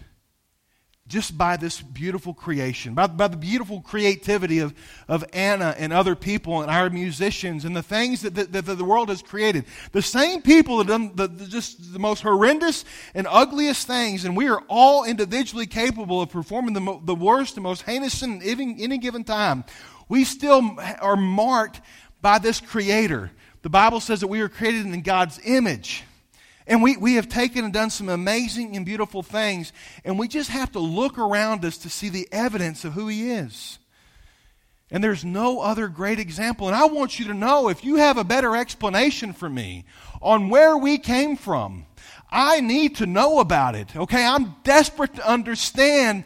just 1.09 1.39
by 1.39 1.57
this 1.57 1.81
beautiful 1.81 2.35
creation, 2.35 2.95
by, 2.95 3.07
by 3.07 3.29
the 3.29 3.37
beautiful 3.37 3.81
creativity 3.81 4.59
of, 4.59 4.75
of 5.07 5.25
Anna 5.33 5.75
and 5.79 5.93
other 5.93 6.17
people 6.17 6.63
and 6.63 6.71
our 6.71 6.91
musicians 6.91 7.65
and 7.65 7.77
the 7.77 7.83
things 7.83 8.23
that, 8.23 8.35
that, 8.35 8.53
that 8.53 8.63
the 8.63 8.85
world 8.85 9.09
has 9.09 9.23
created. 9.23 9.67
The 9.93 10.03
same 10.03 10.43
people 10.43 10.79
that 10.79 10.89
done 10.89 11.13
the, 11.15 11.29
the, 11.29 11.47
just 11.47 11.93
the 11.93 12.01
most 12.01 12.23
horrendous 12.23 12.85
and 13.15 13.27
ugliest 13.31 13.87
things, 13.87 14.25
and 14.25 14.37
we 14.37 14.49
are 14.49 14.63
all 14.69 15.05
individually 15.05 15.67
capable 15.67 16.21
of 16.21 16.31
performing 16.31 16.75
the, 16.75 17.01
the 17.05 17.15
worst 17.15 17.57
and 17.57 17.63
most 17.63 17.83
heinous 17.83 18.19
sin 18.19 18.43
in 18.43 18.61
any, 18.61 18.83
any 18.83 18.99
given 18.99 19.23
time. 19.23 19.65
We 20.09 20.25
still 20.25 20.77
are 21.01 21.17
marked 21.17 21.81
by 22.21 22.39
this 22.39 22.61
Creator. 22.61 23.31
The 23.63 23.71
Bible 23.71 24.01
says 24.01 24.21
that 24.21 24.29
we 24.29 24.41
are 24.41 24.49
created 24.49 24.87
in 24.87 25.03
God's 25.03 25.41
image. 25.45 26.05
And 26.67 26.83
we, 26.83 26.97
we 26.97 27.15
have 27.15 27.29
taken 27.29 27.65
and 27.65 27.73
done 27.73 27.91
some 27.91 28.09
amazing 28.09 28.77
and 28.77 28.85
beautiful 28.85 29.23
things, 29.23 29.73
and 30.05 30.19
we 30.19 30.27
just 30.27 30.51
have 30.51 30.73
to 30.73 30.81
look 30.81 31.17
around 31.19 31.65
us 31.65 31.79
to 31.79 31.89
see 31.89 32.09
the 32.09 32.29
evidence 32.33 32.85
of 32.85 32.95
who 32.95 33.07
He 33.09 33.31
is. 33.31 33.79
And 34.91 35.03
there's 35.03 35.25
no 35.25 35.61
other 35.61 35.89
great 35.89 36.21
example. 36.21 36.69
And 36.69 36.77
I 36.77 36.85
want 36.87 37.19
you 37.19 37.27
to 37.27 37.35
know 37.35 37.69
if 37.69 37.85
you 37.85 37.97
have 37.97 38.19
a 38.19 38.25
better 38.25 38.57
explanation 38.57 39.33
for 39.33 39.49
me 39.49 39.85
on 40.23 40.49
where 40.49 40.77
we 40.77 40.99
came 40.99 41.37
from, 41.37 41.87
I 42.31 42.61
need 42.61 42.97
to 42.97 43.07
know 43.07 43.41
about 43.41 43.75
it. 43.75 43.97
Okay? 43.97 44.25
I'm 44.25 44.57
desperate 44.63 45.15
to 45.17 45.29
understand 45.29 46.25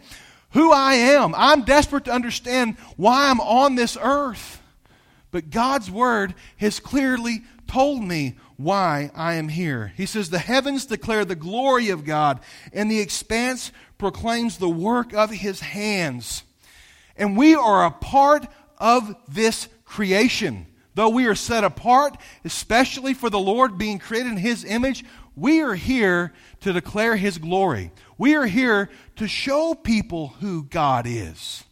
who 0.50 0.72
I 0.72 0.94
am. 0.94 1.34
I'm 1.36 1.62
desperate 1.62 2.04
to 2.06 2.12
understand 2.12 2.76
why 2.96 3.30
I'm 3.30 3.40
on 3.40 3.76
this 3.76 3.96
earth. 4.00 4.60
But 5.30 5.50
God's 5.50 5.90
Word 5.90 6.34
has 6.56 6.80
clearly 6.80 7.42
told 7.70 8.02
me 8.02 8.34
why 8.56 9.12
I 9.14 9.34
am 9.34 9.48
here. 9.48 9.92
He 9.96 10.04
says, 10.04 10.28
The 10.28 10.40
heavens 10.40 10.86
declare 10.86 11.24
the 11.24 11.36
glory 11.36 11.90
of 11.90 12.04
God, 12.04 12.40
and 12.72 12.90
the 12.90 12.98
expanse 12.98 13.70
proclaims 13.96 14.58
the 14.58 14.68
work 14.68 15.14
of 15.14 15.30
his 15.30 15.60
hands. 15.60 16.42
And 17.16 17.36
we 17.36 17.54
are 17.54 17.86
a 17.86 17.92
part 17.92 18.46
of 18.76 19.14
this 19.28 19.68
creation. 19.84 20.66
Though 20.96 21.10
we 21.10 21.26
are 21.26 21.36
set 21.36 21.62
apart, 21.62 22.16
especially 22.44 23.14
for 23.14 23.30
the 23.30 23.38
Lord 23.38 23.78
being 23.78 24.00
created 24.00 24.32
in 24.32 24.38
his 24.38 24.64
image, 24.64 25.04
we 25.36 25.60
are 25.60 25.74
here 25.74 26.32
to 26.62 26.72
declare 26.72 27.14
his 27.14 27.38
glory. 27.38 27.92
We 28.18 28.34
are 28.34 28.46
here 28.46 28.90
to 29.16 29.28
show 29.28 29.74
people 29.74 30.28
who 30.40 30.64
God 30.64 31.06
is. 31.06 31.62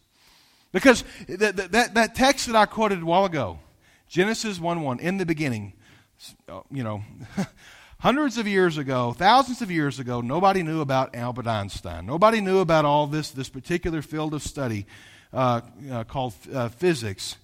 Because 0.71 1.03
that, 1.27 1.57
that, 1.73 1.93
that 1.93 2.15
text 2.15 2.47
that 2.47 2.55
I 2.55 2.65
quoted 2.67 3.01
a 3.01 3.05
while 3.05 3.25
ago, 3.25 3.59
Genesis 4.07 4.59
1 4.59 4.81
1, 4.81 4.99
in 4.99 5.17
the 5.17 5.25
beginning, 5.25 5.73
you 6.71 6.83
know, 6.83 7.03
hundreds 7.99 8.37
of 8.37 8.47
years 8.47 8.77
ago, 8.77 9.13
thousands 9.13 9.61
of 9.61 9.69
years 9.69 9.99
ago, 9.99 10.21
nobody 10.21 10.63
knew 10.63 10.81
about 10.81 11.15
Albert 11.15 11.47
Einstein. 11.47 12.05
Nobody 12.05 12.41
knew 12.41 12.59
about 12.59 12.85
all 12.85 13.07
this, 13.07 13.31
this 13.31 13.49
particular 13.49 14.01
field 14.01 14.33
of 14.33 14.41
study 14.41 14.85
uh, 15.33 15.61
uh, 15.91 16.03
called 16.05 16.33
uh, 16.53 16.69
physics. 16.69 17.37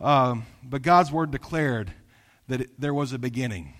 Um, 0.00 0.46
but 0.62 0.82
God's 0.82 1.12
word 1.12 1.30
declared 1.30 1.92
that 2.48 2.62
it, 2.62 2.80
there 2.80 2.94
was 2.94 3.12
a 3.12 3.18
beginning, 3.18 3.74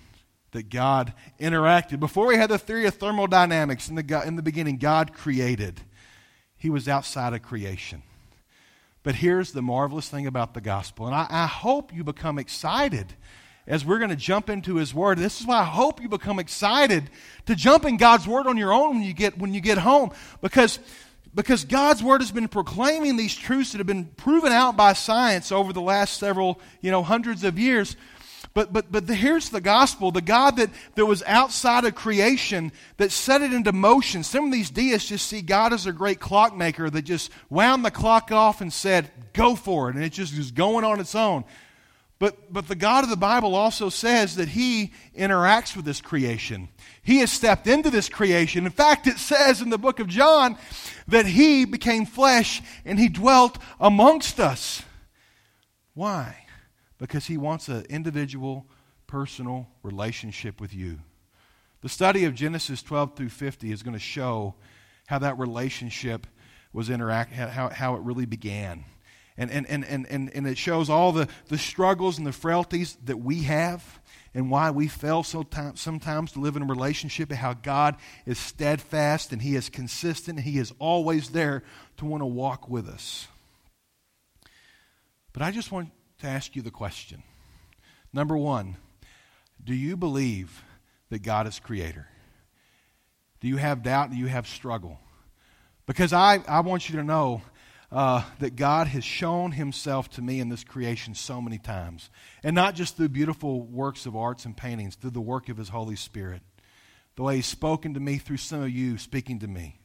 that 0.51 0.69
God 0.69 1.13
interacted. 1.39 1.99
Before 1.99 2.27
we 2.27 2.35
had 2.35 2.49
the 2.49 2.57
theory 2.57 2.85
of 2.85 2.95
thermodynamics 2.95 3.89
in 3.89 3.95
the, 3.95 4.23
in 4.25 4.35
the 4.35 4.41
beginning, 4.41 4.77
God 4.77 5.13
created. 5.13 5.81
He 6.57 6.69
was 6.69 6.87
outside 6.87 7.33
of 7.33 7.41
creation. 7.41 8.03
But 9.01 9.15
here's 9.15 9.53
the 9.53 9.61
marvelous 9.61 10.09
thing 10.09 10.27
about 10.27 10.53
the 10.53 10.61
gospel, 10.61 11.05
and 11.07 11.15
I, 11.15 11.25
I 11.29 11.47
hope 11.47 11.93
you 11.93 12.03
become 12.03 12.37
excited 12.37 13.15
as 13.69 13.85
we're 13.85 13.99
going 13.99 14.09
to 14.09 14.15
jump 14.15 14.49
into 14.49 14.75
his 14.75 14.93
word. 14.93 15.19
This 15.19 15.39
is 15.39 15.47
why 15.47 15.59
I 15.59 15.63
hope 15.63 16.01
you 16.01 16.09
become 16.09 16.39
excited 16.39 17.09
to 17.45 17.55
jump 17.55 17.85
in 17.85 17.95
God's 17.95 18.27
word 18.27 18.47
on 18.47 18.57
your 18.57 18.73
own 18.73 18.95
when 18.95 19.03
you 19.03 19.13
get 19.13 19.37
when 19.37 19.53
you 19.53 19.61
get 19.61 19.77
home 19.77 20.11
because 20.41 20.79
because 21.35 21.63
God's 21.63 22.03
word 22.03 22.21
has 22.21 22.31
been 22.31 22.47
proclaiming 22.47 23.15
these 23.15 23.35
truths 23.35 23.71
that 23.71 23.77
have 23.77 23.87
been 23.87 24.05
proven 24.05 24.51
out 24.51 24.75
by 24.75 24.93
science 24.93 25.51
over 25.51 25.71
the 25.71 25.81
last 25.81 26.17
several, 26.17 26.59
you 26.81 26.89
know, 26.89 27.03
hundreds 27.03 27.43
of 27.43 27.59
years. 27.59 27.95
But, 28.55 28.73
but, 28.73 28.91
but 28.91 29.05
the, 29.05 29.13
here's 29.13 29.49
the 29.49 29.61
gospel 29.61 30.11
the 30.11 30.21
God 30.21 30.57
that, 30.57 30.71
that 30.95 31.05
was 31.05 31.21
outside 31.27 31.85
of 31.85 31.93
creation 31.93 32.71
that 32.97 33.11
set 33.11 33.41
it 33.41 33.53
into 33.53 33.71
motion. 33.71 34.23
Some 34.23 34.45
of 34.45 34.51
these 34.51 34.71
deists 34.71 35.09
just 35.09 35.27
see 35.27 35.41
God 35.41 35.71
as 35.71 35.85
a 35.85 35.91
great 35.91 36.19
clockmaker 36.19 36.89
that 36.89 37.03
just 37.03 37.31
wound 37.49 37.85
the 37.85 37.91
clock 37.91 38.31
off 38.31 38.61
and 38.61 38.73
said, 38.73 39.11
go 39.33 39.55
for 39.55 39.89
it. 39.89 39.95
And 39.95 40.03
it 40.03 40.13
just 40.13 40.35
is 40.35 40.49
going 40.51 40.83
on 40.83 40.99
its 40.99 41.13
own. 41.13 41.43
But, 42.19 42.51
but 42.51 42.67
the 42.67 42.75
God 42.75 43.05
of 43.05 43.09
the 43.09 43.15
Bible 43.15 43.55
also 43.55 43.87
says 43.87 44.35
that 44.35 44.49
He 44.49 44.91
interacts 45.17 45.75
with 45.75 45.85
this 45.85 46.01
creation. 46.01 46.67
He 47.01 47.19
has 47.19 47.31
stepped 47.31 47.65
into 47.65 47.89
this 47.89 48.09
creation. 48.09 48.65
In 48.65 48.71
fact, 48.73 49.07
it 49.07 49.17
says 49.17 49.61
in 49.61 49.69
the 49.69 49.77
book 49.77 50.01
of 50.01 50.07
John 50.07 50.57
that 51.07 51.25
He 51.25 51.63
became 51.63 52.05
flesh 52.05 52.61
and 52.83 52.99
He 52.99 53.07
dwelt 53.07 53.57
amongst 53.79 54.37
us. 54.39 54.83
Why? 55.93 56.45
Because 56.97 57.25
He 57.25 57.37
wants 57.37 57.69
an 57.69 57.85
individual, 57.89 58.67
personal 59.07 59.69
relationship 59.81 60.59
with 60.59 60.73
you. 60.73 60.99
The 61.81 61.89
study 61.89 62.25
of 62.25 62.35
Genesis 62.35 62.83
12 62.83 63.15
through 63.15 63.29
50 63.29 63.71
is 63.71 63.81
going 63.81 63.93
to 63.93 63.99
show 63.99 64.55
how 65.07 65.19
that 65.19 65.39
relationship 65.39 66.27
was 66.73 66.89
interact, 66.89 67.31
how, 67.31 67.69
how 67.69 67.95
it 67.95 68.01
really 68.01 68.25
began 68.25 68.83
and, 69.39 69.49
and, 69.49 69.65
and, 69.69 69.85
and, 69.85 70.05
and, 70.07 70.29
and 70.35 70.45
it 70.45 70.57
shows 70.57 70.89
all 70.89 71.13
the, 71.13 71.29
the 71.47 71.57
struggles 71.57 72.17
and 72.17 72.27
the 72.27 72.33
frailties 72.33 72.97
that 73.05 73.17
we 73.17 73.43
have 73.43 73.99
and 74.33 74.51
why 74.51 74.69
we 74.69 74.89
fail 74.89 75.23
so 75.23 75.43
time, 75.43 75.77
sometimes 75.77 76.33
to 76.33 76.39
live 76.39 76.57
in 76.57 76.61
a 76.61 76.65
relationship 76.65 77.29
and 77.29 77.39
how 77.39 77.53
God 77.53 77.95
is 78.25 78.37
steadfast 78.37 79.31
and 79.31 79.41
He 79.41 79.55
is 79.55 79.69
consistent 79.69 80.41
He 80.41 80.57
is 80.57 80.73
always 80.77 81.29
there 81.29 81.63
to 81.97 82.05
want 82.05 82.21
to 82.21 82.27
walk 82.27 82.69
with 82.69 82.89
us. 82.89 83.27
But 85.31 85.41
I 85.41 85.51
just 85.51 85.71
want 85.71 85.89
to 86.19 86.27
ask 86.27 86.53
you 86.57 86.61
the 86.61 86.69
question. 86.69 87.23
Number 88.11 88.35
one, 88.35 88.75
do 89.63 89.73
you 89.73 89.95
believe 89.95 90.63
that 91.09 91.23
God 91.23 91.47
is 91.47 91.59
creator? 91.59 92.07
Do 93.39 93.47
you 93.47 93.55
have 93.55 93.83
doubt? 93.83 94.11
Do 94.11 94.17
you 94.17 94.27
have 94.27 94.47
struggle? 94.47 94.99
Because 95.85 96.11
I, 96.11 96.43
I 96.45 96.59
want 96.59 96.89
you 96.89 96.97
to 96.97 97.03
know 97.05 97.41
uh, 97.91 98.23
that 98.39 98.55
God 98.55 98.87
has 98.87 99.03
shown 99.03 99.51
himself 99.51 100.09
to 100.11 100.21
me 100.21 100.39
in 100.39 100.49
this 100.49 100.63
creation 100.63 101.15
so 101.15 101.41
many 101.41 101.57
times. 101.57 102.09
And 102.43 102.55
not 102.55 102.75
just 102.75 102.95
through 102.95 103.09
beautiful 103.09 103.61
works 103.61 104.05
of 104.05 104.15
arts 104.15 104.45
and 104.45 104.55
paintings, 104.55 104.95
through 104.95 105.09
the 105.11 105.21
work 105.21 105.49
of 105.49 105.57
his 105.57 105.69
Holy 105.69 105.95
Spirit. 105.95 106.41
The 107.15 107.23
way 107.23 107.37
he's 107.37 107.47
spoken 107.47 107.95
to 107.95 107.99
me 107.99 108.17
through 108.17 108.37
some 108.37 108.61
of 108.61 108.69
you 108.69 108.97
speaking 108.97 109.39
to 109.39 109.47
me. 109.47 109.79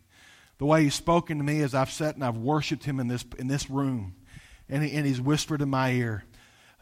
The 0.59 0.67
way 0.67 0.85
he's 0.85 0.95
spoken 0.95 1.38
to 1.38 1.45
me 1.45 1.62
as 1.62 1.75
I've 1.75 1.90
sat 1.90 2.14
and 2.14 2.25
I've 2.25 2.37
worshiped 2.37 2.85
him 2.85 3.01
in 3.01 3.09
this, 3.09 3.25
in 3.38 3.49
this 3.49 3.69
room. 3.71 4.14
And, 4.69 4.85
he, 4.85 4.97
and 4.97 5.07
he's 5.07 5.21
whispered 5.21 5.62
in 5.62 5.71
my 5.71 5.90
ear 5.93 6.25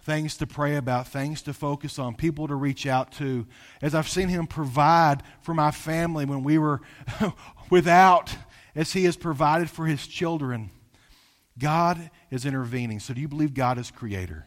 things 0.02 0.36
to 0.38 0.46
pray 0.46 0.76
about, 0.76 1.06
things 1.06 1.42
to 1.42 1.54
focus 1.54 1.98
on, 1.98 2.16
people 2.16 2.48
to 2.48 2.54
reach 2.54 2.86
out 2.86 3.12
to. 3.12 3.46
As 3.80 3.94
I've 3.94 4.08
seen 4.08 4.28
him 4.28 4.48
provide 4.48 5.22
for 5.42 5.54
my 5.54 5.70
family 5.70 6.24
when 6.24 6.42
we 6.42 6.58
were 6.58 6.80
without, 7.70 8.34
as 8.74 8.92
he 8.92 9.04
has 9.04 9.16
provided 9.16 9.70
for 9.70 9.86
his 9.86 10.06
children. 10.06 10.70
God 11.58 12.10
is 12.30 12.46
intervening. 12.46 13.00
So, 13.00 13.14
do 13.14 13.20
you 13.20 13.28
believe 13.28 13.54
God 13.54 13.78
is 13.78 13.90
creator? 13.90 14.46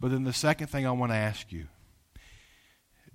But 0.00 0.10
then 0.10 0.24
the 0.24 0.32
second 0.32 0.66
thing 0.66 0.86
I 0.86 0.90
want 0.92 1.12
to 1.12 1.16
ask 1.16 1.52
you 1.52 1.68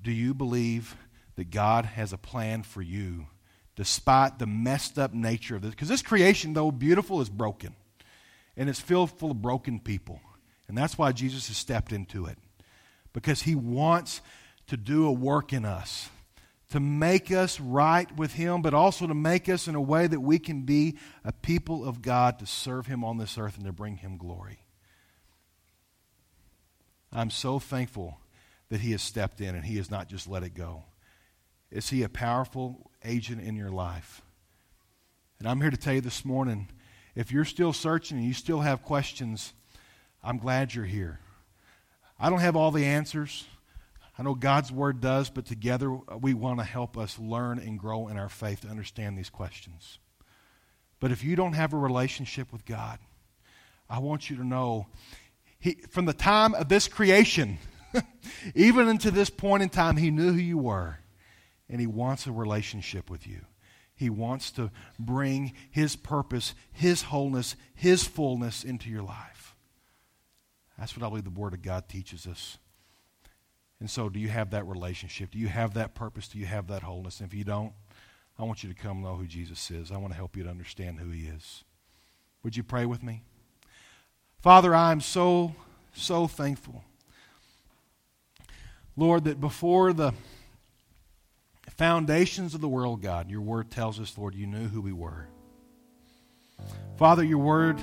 do 0.02 0.12
you 0.12 0.34
believe 0.34 0.96
that 1.36 1.52
God 1.52 1.86
has 1.86 2.12
a 2.12 2.18
plan 2.18 2.64
for 2.64 2.82
you 2.82 3.28
despite 3.76 4.40
the 4.40 4.48
messed 4.48 4.98
up 4.98 5.14
nature 5.14 5.56
of 5.56 5.62
this? 5.62 5.72
Because 5.72 5.90
this 5.90 6.02
creation, 6.02 6.54
though 6.54 6.72
beautiful, 6.72 7.22
is 7.22 7.30
broken. 7.30 7.76
And 8.58 8.70
it's 8.70 8.80
filled 8.80 9.12
full 9.12 9.32
of 9.32 9.42
broken 9.42 9.80
people. 9.80 10.20
And 10.68 10.78
that's 10.78 10.98
why 10.98 11.12
Jesus 11.12 11.48
has 11.48 11.58
stepped 11.58 11.92
into 11.92 12.26
it. 12.26 12.38
Because 13.14 13.44
he 13.44 13.56
wants 13.56 14.22
to 14.68 14.78
do 14.78 15.06
a 15.06 15.12
work 15.12 15.54
in 15.54 15.66
us 15.66 16.10
to 16.72 16.80
make 16.80 17.32
us 17.32 17.60
right 17.60 18.14
with 18.18 18.34
Him, 18.34 18.62
but 18.62 18.74
also 18.74 19.06
to 19.06 19.14
make 19.14 19.50
us 19.50 19.68
in 19.68 19.76
a 19.76 19.82
way 19.82 20.08
that 20.08 20.22
we 20.22 20.40
can 20.40 20.62
be 20.62 20.98
a 21.24 21.32
people 21.32 21.86
of 21.86 22.02
God 22.02 22.40
to 22.40 22.46
serve 22.46 22.88
Him 22.88 23.04
on 23.04 23.18
this 23.18 23.38
earth 23.38 23.58
and 23.58 23.66
to 23.66 23.74
bring 23.74 23.98
Him 23.98 24.18
glory. 24.18 24.60
I'm 27.14 27.30
so 27.30 27.60
thankful 27.60 28.20
that 28.70 28.80
He 28.80 28.92
has 28.92 29.02
stepped 29.02 29.42
in 29.42 29.54
and 29.54 29.66
He 29.66 29.78
has 29.78 29.92
not 29.92 30.08
just 30.08 30.30
let 30.30 30.44
it 30.44 30.54
go. 30.54 30.86
Is 31.70 31.90
He 31.90 32.04
a 32.04 32.10
powerful 32.10 32.90
agent 33.04 33.42
in 33.42 33.56
your 33.56 33.72
life? 33.72 34.22
And 35.40 35.50
I'm 35.50 35.60
here 35.60 35.72
to 35.72 35.78
tell 35.78 35.94
you 35.94 36.02
this 36.02 36.24
morning 36.24 36.70
if 37.16 37.34
you're 37.34 37.44
still 37.44 37.74
searching 37.74 38.18
and 38.18 38.26
you 38.26 38.34
still 38.34 38.62
have 38.62 38.84
questions, 38.84 39.52
I'm 40.24 40.38
glad 40.38 40.74
you're 40.74 40.86
here. 40.86 41.20
I 42.18 42.30
don't 42.30 42.40
have 42.40 42.56
all 42.56 42.72
the 42.72 42.86
answers. 42.86 43.46
I 44.22 44.24
know 44.24 44.36
God's 44.36 44.72
Word 44.72 45.02
does, 45.02 45.32
but 45.32 45.48
together 45.48 45.92
uh, 45.92 46.16
we 46.16 46.36
want 46.36 46.60
to 46.60 46.64
help 46.64 46.96
us 46.96 47.18
learn 47.18 47.58
and 47.58 47.80
grow 47.80 48.08
in 48.08 48.20
our 48.20 48.30
faith 48.30 48.62
to 48.62 48.68
understand 48.68 49.18
these 49.18 49.32
questions. 49.32 49.98
But 51.00 51.12
if 51.12 51.24
you 51.24 51.36
don't 51.36 51.54
have 51.54 51.74
a 51.74 51.78
relationship 51.78 52.54
with 52.54 52.64
God, 52.64 53.00
I 53.90 53.98
want 53.98 54.30
you 54.30 54.36
to 54.36 54.46
know 54.46 54.86
he, 55.60 55.74
from 55.90 56.06
the 56.06 56.14
time 56.14 56.54
of 56.54 56.70
this 56.70 56.88
creation, 56.88 57.58
even 58.54 58.88
into 58.88 59.10
this 59.10 59.32
point 59.32 59.64
in 59.64 59.70
time, 59.70 59.98
He 59.98 60.12
knew 60.12 60.34
who 60.34 60.40
you 60.40 60.60
were, 60.60 61.00
and 61.68 61.82
He 61.82 61.88
wants 61.88 62.28
a 62.28 62.32
relationship 62.32 63.10
with 63.10 63.26
you. 63.26 63.42
He 63.96 64.12
wants 64.12 64.52
to 64.52 64.70
bring 65.00 65.54
His 65.72 65.96
purpose, 65.96 66.54
His 66.72 67.02
wholeness, 67.02 67.56
His 67.74 68.04
fullness 68.04 68.64
into 68.64 68.88
your 68.88 69.02
life. 69.02 69.56
That's 70.78 70.96
what 70.96 71.04
I 71.04 71.10
believe 71.10 71.24
the 71.24 71.32
Word 71.32 71.56
of 71.56 71.64
God 71.64 71.90
teaches 71.90 72.28
us. 72.28 72.60
And 73.82 73.90
so, 73.90 74.10
do 74.10 74.20
you 74.20 74.30
have 74.30 74.52
that 74.52 74.68
relationship? 74.68 75.32
Do 75.32 75.40
you 75.40 75.48
have 75.48 75.74
that 75.74 75.96
purpose? 75.96 76.28
Do 76.28 76.38
you 76.38 76.46
have 76.46 76.68
that 76.68 76.84
wholeness? 76.84 77.20
And 77.20 77.28
if 77.28 77.34
you 77.34 77.44
don't, 77.44 77.74
I 78.38 78.44
want 78.44 78.64
you 78.64 78.70
to 78.70 78.76
come 78.76 79.02
know 79.02 79.16
who 79.16 79.26
Jesus 79.26 79.72
is. 79.72 79.92
I 79.92 79.98
want 79.98 80.14
to 80.14 80.18
help 80.18 80.38
you 80.38 80.44
to 80.44 80.50
understand 80.50 81.00
who 81.00 81.10
he 81.10 81.26
is. 81.26 81.64
Would 82.44 82.56
you 82.56 82.62
pray 82.62 82.86
with 82.86 83.02
me? 83.02 83.24
Father, 84.40 84.76
I 84.76 84.92
am 84.92 85.02
so, 85.02 85.56
so 85.94 86.28
thankful. 86.28 86.84
Lord, 88.96 89.24
that 89.24 89.42
before 89.42 89.94
the 89.94 90.14
foundations 91.72 92.54
of 92.54 92.62
the 92.62 92.70
world, 92.70 93.02
God, 93.02 93.32
your 93.32 93.42
word 93.42 93.72
tells 93.72 94.00
us, 94.00 94.16
Lord, 94.16 94.36
you 94.36 94.46
knew 94.46 94.68
who 94.68 94.82
we 94.82 94.94
were. 94.94 95.28
Father, 96.98 97.24
your 97.24 97.40
word 97.40 97.80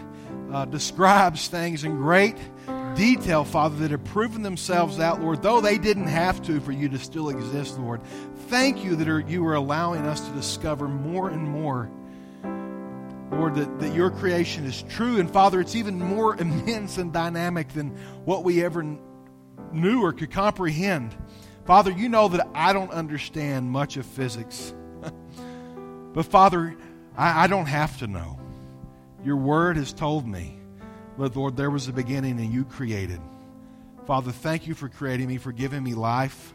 uh, 0.52 0.64
describes 0.64 1.48
things 1.48 1.82
in 1.82 1.96
great 1.96 2.36
detail, 2.98 3.44
Father, 3.44 3.76
that 3.76 3.92
have 3.92 4.02
proven 4.06 4.42
themselves 4.42 4.98
out, 4.98 5.20
Lord, 5.20 5.40
though 5.40 5.60
they 5.60 5.78
didn't 5.78 6.08
have 6.08 6.42
to 6.42 6.58
for 6.60 6.72
you 6.72 6.88
to 6.88 6.98
still 6.98 7.28
exist, 7.28 7.78
Lord. 7.78 8.02
Thank 8.48 8.82
you 8.82 8.96
that 8.96 9.08
are, 9.08 9.20
you 9.20 9.46
are 9.46 9.54
allowing 9.54 10.04
us 10.04 10.20
to 10.26 10.34
discover 10.34 10.88
more 10.88 11.30
and 11.30 11.48
more, 11.48 11.88
Lord, 13.30 13.54
that, 13.54 13.78
that 13.78 13.94
your 13.94 14.10
creation 14.10 14.64
is 14.64 14.82
true. 14.82 15.20
And 15.20 15.30
Father, 15.30 15.60
it's 15.60 15.76
even 15.76 15.96
more 15.96 16.36
immense 16.40 16.98
and 16.98 17.12
dynamic 17.12 17.68
than 17.68 17.90
what 18.24 18.42
we 18.42 18.64
ever 18.64 18.84
knew 19.72 20.02
or 20.02 20.12
could 20.12 20.32
comprehend. 20.32 21.16
Father, 21.66 21.92
you 21.92 22.08
know 22.08 22.26
that 22.26 22.48
I 22.52 22.72
don't 22.72 22.90
understand 22.90 23.70
much 23.70 23.96
of 23.96 24.06
physics. 24.06 24.74
but 26.14 26.26
Father, 26.26 26.76
I, 27.16 27.44
I 27.44 27.46
don't 27.46 27.66
have 27.66 27.96
to 28.00 28.08
know. 28.08 28.40
Your 29.24 29.36
word 29.36 29.76
has 29.76 29.92
told 29.92 30.26
me. 30.26 30.57
But 31.18 31.34
Lord, 31.34 31.56
there 31.56 31.68
was 31.68 31.88
a 31.88 31.92
beginning 31.92 32.38
and 32.38 32.52
you 32.52 32.64
created. 32.64 33.20
Father, 34.06 34.30
thank 34.30 34.68
you 34.68 34.74
for 34.74 34.88
creating 34.88 35.26
me, 35.26 35.36
for 35.36 35.50
giving 35.50 35.82
me 35.82 35.94
life. 35.94 36.54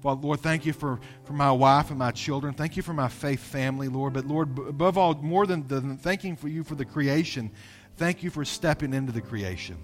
Father, 0.00 0.22
Lord, 0.22 0.40
thank 0.40 0.64
you 0.64 0.72
for, 0.72 0.98
for 1.24 1.34
my 1.34 1.52
wife 1.52 1.90
and 1.90 1.98
my 1.98 2.10
children. 2.10 2.54
Thank 2.54 2.78
you 2.78 2.82
for 2.82 2.94
my 2.94 3.08
faith 3.08 3.40
family, 3.40 3.88
Lord. 3.88 4.14
But 4.14 4.24
Lord, 4.24 4.58
above 4.58 4.96
all, 4.96 5.14
more 5.16 5.46
than, 5.46 5.68
than 5.68 5.98
thanking 5.98 6.34
for 6.34 6.48
you 6.48 6.64
for 6.64 6.76
the 6.76 6.86
creation, 6.86 7.50
thank 7.96 8.22
you 8.22 8.30
for 8.30 8.44
stepping 8.44 8.94
into 8.94 9.12
the 9.12 9.20
creation. 9.20 9.76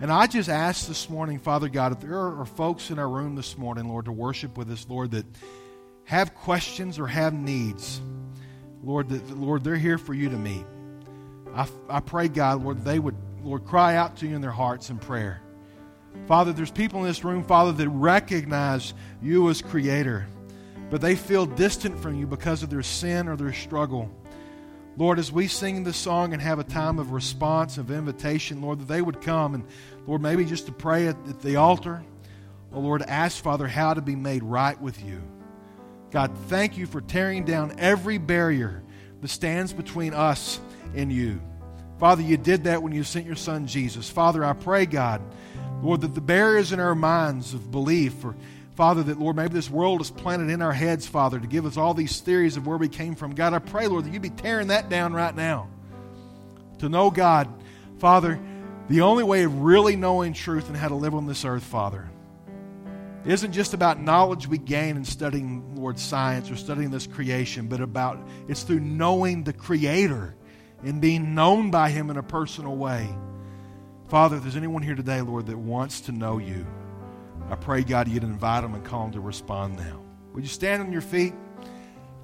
And 0.00 0.12
I 0.12 0.26
just 0.26 0.50
ask 0.50 0.86
this 0.86 1.08
morning, 1.08 1.38
Father 1.38 1.68
God, 1.68 1.92
if 1.92 2.00
there 2.00 2.18
are 2.18 2.44
folks 2.44 2.90
in 2.90 2.98
our 2.98 3.08
room 3.08 3.34
this 3.34 3.56
morning, 3.56 3.88
Lord, 3.88 4.04
to 4.06 4.12
worship 4.12 4.58
with 4.58 4.70
us, 4.70 4.86
Lord, 4.88 5.12
that 5.12 5.26
have 6.04 6.34
questions 6.34 6.98
or 6.98 7.06
have 7.06 7.32
needs, 7.32 8.00
Lord, 8.82 9.08
that 9.08 9.38
Lord, 9.38 9.64
they're 9.64 9.76
here 9.76 9.98
for 9.98 10.12
you 10.12 10.28
to 10.28 10.36
meet. 10.36 10.66
I, 11.54 11.68
I 11.88 12.00
pray, 12.00 12.28
God, 12.28 12.62
Lord, 12.62 12.84
they 12.84 12.98
would, 12.98 13.16
Lord, 13.42 13.64
cry 13.64 13.96
out 13.96 14.16
to 14.18 14.26
you 14.26 14.34
in 14.34 14.40
their 14.40 14.50
hearts 14.50 14.90
in 14.90 14.98
prayer. 14.98 15.42
Father, 16.26 16.52
there's 16.52 16.70
people 16.70 17.00
in 17.00 17.06
this 17.06 17.24
room, 17.24 17.44
Father, 17.44 17.72
that 17.72 17.88
recognize 17.88 18.94
you 19.22 19.48
as 19.48 19.62
creator, 19.62 20.26
but 20.90 21.00
they 21.00 21.14
feel 21.14 21.46
distant 21.46 21.98
from 21.98 22.18
you 22.18 22.26
because 22.26 22.62
of 22.62 22.70
their 22.70 22.82
sin 22.82 23.28
or 23.28 23.36
their 23.36 23.52
struggle. 23.52 24.10
Lord, 24.96 25.18
as 25.18 25.32
we 25.32 25.46
sing 25.46 25.84
this 25.84 25.96
song 25.96 26.32
and 26.32 26.42
have 26.42 26.58
a 26.58 26.64
time 26.64 26.98
of 26.98 27.12
response, 27.12 27.78
of 27.78 27.90
invitation, 27.90 28.60
Lord, 28.60 28.80
that 28.80 28.88
they 28.88 29.02
would 29.02 29.20
come 29.20 29.54
and, 29.54 29.64
Lord, 30.06 30.20
maybe 30.20 30.44
just 30.44 30.66
to 30.66 30.72
pray 30.72 31.06
at, 31.06 31.16
at 31.28 31.40
the 31.40 31.56
altar, 31.56 32.02
or 32.72 32.82
Lord, 32.82 33.02
ask, 33.02 33.42
Father, 33.42 33.66
how 33.66 33.94
to 33.94 34.00
be 34.00 34.16
made 34.16 34.42
right 34.42 34.80
with 34.80 35.02
you. 35.02 35.22
God, 36.10 36.36
thank 36.48 36.76
you 36.76 36.86
for 36.86 37.00
tearing 37.00 37.44
down 37.44 37.76
every 37.78 38.18
barrier 38.18 38.82
that 39.20 39.28
stands 39.28 39.72
between 39.72 40.14
us 40.14 40.60
and 40.94 41.12
you. 41.12 41.40
Father, 41.98 42.22
you 42.22 42.36
did 42.36 42.64
that 42.64 42.82
when 42.82 42.92
you 42.92 43.04
sent 43.04 43.26
your 43.26 43.36
son 43.36 43.66
Jesus. 43.66 44.08
Father, 44.08 44.44
I 44.44 44.54
pray, 44.54 44.86
God, 44.86 45.20
Lord, 45.82 46.00
that 46.00 46.14
the 46.14 46.20
barriers 46.20 46.72
in 46.72 46.80
our 46.80 46.94
minds 46.94 47.52
of 47.52 47.70
belief, 47.70 48.24
or 48.24 48.34
Father, 48.74 49.02
that 49.02 49.20
Lord, 49.20 49.36
maybe 49.36 49.52
this 49.52 49.68
world 49.68 50.00
is 50.00 50.10
planted 50.10 50.50
in 50.50 50.62
our 50.62 50.72
heads, 50.72 51.06
Father, 51.06 51.38
to 51.38 51.46
give 51.46 51.66
us 51.66 51.76
all 51.76 51.92
these 51.92 52.20
theories 52.20 52.56
of 52.56 52.66
where 52.66 52.78
we 52.78 52.88
came 52.88 53.14
from. 53.14 53.34
God, 53.34 53.52
I 53.52 53.58
pray, 53.58 53.86
Lord, 53.86 54.04
that 54.04 54.14
you 54.14 54.20
be 54.20 54.30
tearing 54.30 54.68
that 54.68 54.88
down 54.88 55.12
right 55.12 55.34
now. 55.34 55.68
To 56.78 56.88
know 56.88 57.10
God, 57.10 57.48
Father, 57.98 58.40
the 58.88 59.02
only 59.02 59.22
way 59.22 59.42
of 59.42 59.60
really 59.60 59.96
knowing 59.96 60.32
truth 60.32 60.68
and 60.68 60.76
how 60.76 60.88
to 60.88 60.94
live 60.94 61.14
on 61.14 61.26
this 61.26 61.44
earth, 61.44 61.62
Father, 61.62 62.08
isn't 63.24 63.52
just 63.52 63.74
about 63.74 64.00
knowledge 64.00 64.46
we 64.46 64.58
gain 64.58 64.96
in 64.96 65.04
studying, 65.04 65.76
Lord, 65.76 65.98
science 65.98 66.50
or 66.50 66.56
studying 66.56 66.90
this 66.90 67.06
creation, 67.06 67.66
but 67.66 67.80
about 67.80 68.18
it's 68.48 68.62
through 68.62 68.80
knowing 68.80 69.44
the 69.44 69.52
Creator 69.52 70.34
and 70.82 71.00
being 71.00 71.34
known 71.34 71.70
by 71.70 71.90
Him 71.90 72.08
in 72.08 72.16
a 72.16 72.22
personal 72.22 72.76
way. 72.76 73.08
Father, 74.08 74.36
if 74.36 74.42
there's 74.42 74.56
anyone 74.56 74.82
here 74.82 74.94
today, 74.94 75.20
Lord, 75.20 75.46
that 75.46 75.58
wants 75.58 76.00
to 76.02 76.12
know 76.12 76.38
you, 76.38 76.66
I 77.50 77.56
pray, 77.56 77.82
God, 77.82 78.08
you'd 78.08 78.24
invite 78.24 78.62
them 78.62 78.74
and 78.74 78.84
call 78.84 79.02
them 79.02 79.12
to 79.12 79.20
respond 79.20 79.76
now. 79.76 80.00
Would 80.32 80.44
you 80.44 80.48
stand 80.48 80.82
on 80.82 80.92
your 80.92 81.02
feet? 81.02 81.34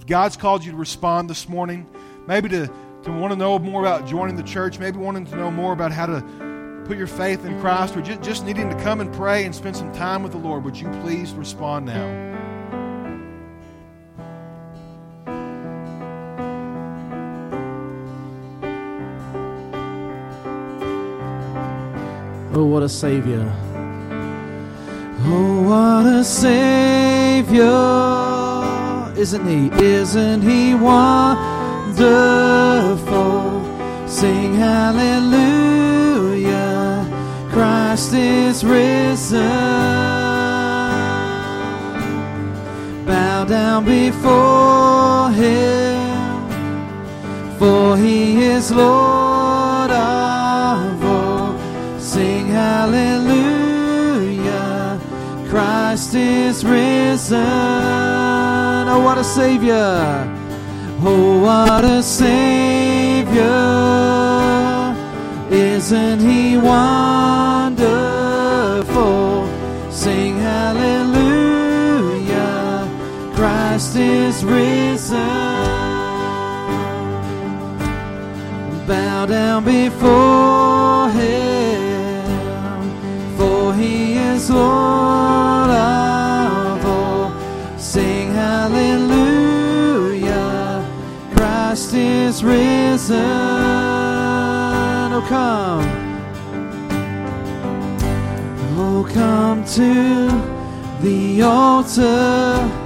If 0.00 0.06
God's 0.06 0.36
called 0.36 0.64
you 0.64 0.72
to 0.72 0.76
respond 0.78 1.28
this 1.28 1.48
morning, 1.48 1.86
maybe 2.26 2.48
to, 2.50 2.66
to 3.02 3.12
want 3.12 3.32
to 3.32 3.36
know 3.36 3.58
more 3.58 3.80
about 3.80 4.06
joining 4.06 4.36
the 4.36 4.42
church, 4.42 4.78
maybe 4.78 4.98
wanting 4.98 5.26
to 5.26 5.36
know 5.36 5.50
more 5.50 5.72
about 5.72 5.92
how 5.92 6.06
to 6.06 6.55
put 6.86 6.96
your 6.96 7.08
faith 7.08 7.44
in 7.44 7.60
Christ, 7.60 7.96
or 7.96 8.00
just, 8.00 8.44
needing 8.44 8.70
to 8.70 8.76
come 8.82 9.00
and 9.00 9.12
pray 9.12 9.44
and 9.44 9.52
spend 9.54 9.76
some 9.76 9.92
time 9.92 10.22
with 10.22 10.32
the 10.32 10.38
Lord, 10.38 10.62
would 10.64 10.78
you 10.78 10.88
please 11.02 11.32
respond 11.32 11.86
now? 11.86 12.06
Oh, 22.54 22.64
what 22.64 22.82
a 22.82 22.88
Savior. 22.88 23.52
Oh, 25.28 25.62
what 25.62 26.06
a 26.06 26.22
Savior. 26.24 27.64
Isn't 29.20 29.46
He? 29.46 29.70
Isn't 29.84 30.42
He 30.42 30.74
wonderful? 30.74 31.96
Sing 34.08 34.54
hallelujah. 34.54 35.55
Christ 37.96 38.12
is 38.12 38.62
risen. 38.62 39.40
Bow 43.06 43.44
down 43.48 43.86
before 43.86 45.30
Him, 45.30 45.96
for 47.58 47.96
He 47.96 48.42
is 48.42 48.70
Lord 48.70 49.90
of 49.90 51.04
all. 51.06 51.58
Sing 51.98 52.48
hallelujah. 52.48 53.00
Christ 55.48 56.14
is 56.14 56.66
risen. 56.66 57.38
Oh, 58.92 59.00
what 59.02 59.16
a 59.16 59.24
Savior! 59.24 60.28
Oh, 61.00 61.40
what 61.40 61.82
a 61.82 62.02
Savior! 62.02 63.46
Isn't 65.50 66.20
He 66.20 66.58
wonderful? 66.58 67.65
Is 73.96 74.44
risen. 74.44 75.16
Bow 78.86 79.26
down 79.26 79.64
before 79.64 81.10
Him, 81.10 82.24
for 83.36 83.74
He 83.74 84.14
is 84.14 84.50
Lord 84.50 85.70
of 85.70 86.86
all. 86.86 87.32
Sing 87.78 88.32
hallelujah. 88.32 89.64
Christ 91.34 91.94
is 91.94 92.44
risen. 92.44 93.16
Oh, 95.12 95.24
come. 95.28 95.84
Oh, 98.78 99.04
come 99.12 99.64
to 99.64 100.30
the 101.00 101.42
altar. 101.42 102.85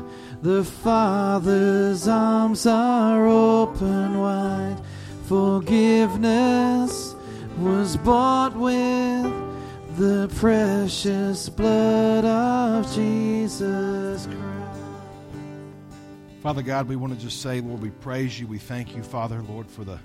The 0.41 0.63
Father's 0.63 2.07
arms 2.07 2.65
are 2.65 3.27
open 3.27 4.17
wide. 4.17 4.77
Forgiveness 5.25 7.13
was 7.59 7.95
bought 7.97 8.55
with 8.55 9.31
the 9.97 10.27
precious 10.37 11.47
blood 11.47 12.25
of 12.25 12.91
Jesus 12.91 14.25
Christ. 14.25 14.81
Father 16.41 16.63
God, 16.63 16.87
we 16.87 16.95
want 16.95 17.13
to 17.13 17.19
just 17.19 17.43
say, 17.43 17.61
Lord, 17.61 17.83
we 17.83 17.91
praise 17.91 18.39
you. 18.39 18.47
We 18.47 18.57
thank 18.57 18.95
you, 18.95 19.03
Father, 19.03 19.43
Lord, 19.43 19.67
for 19.67 19.83
the 19.83 19.99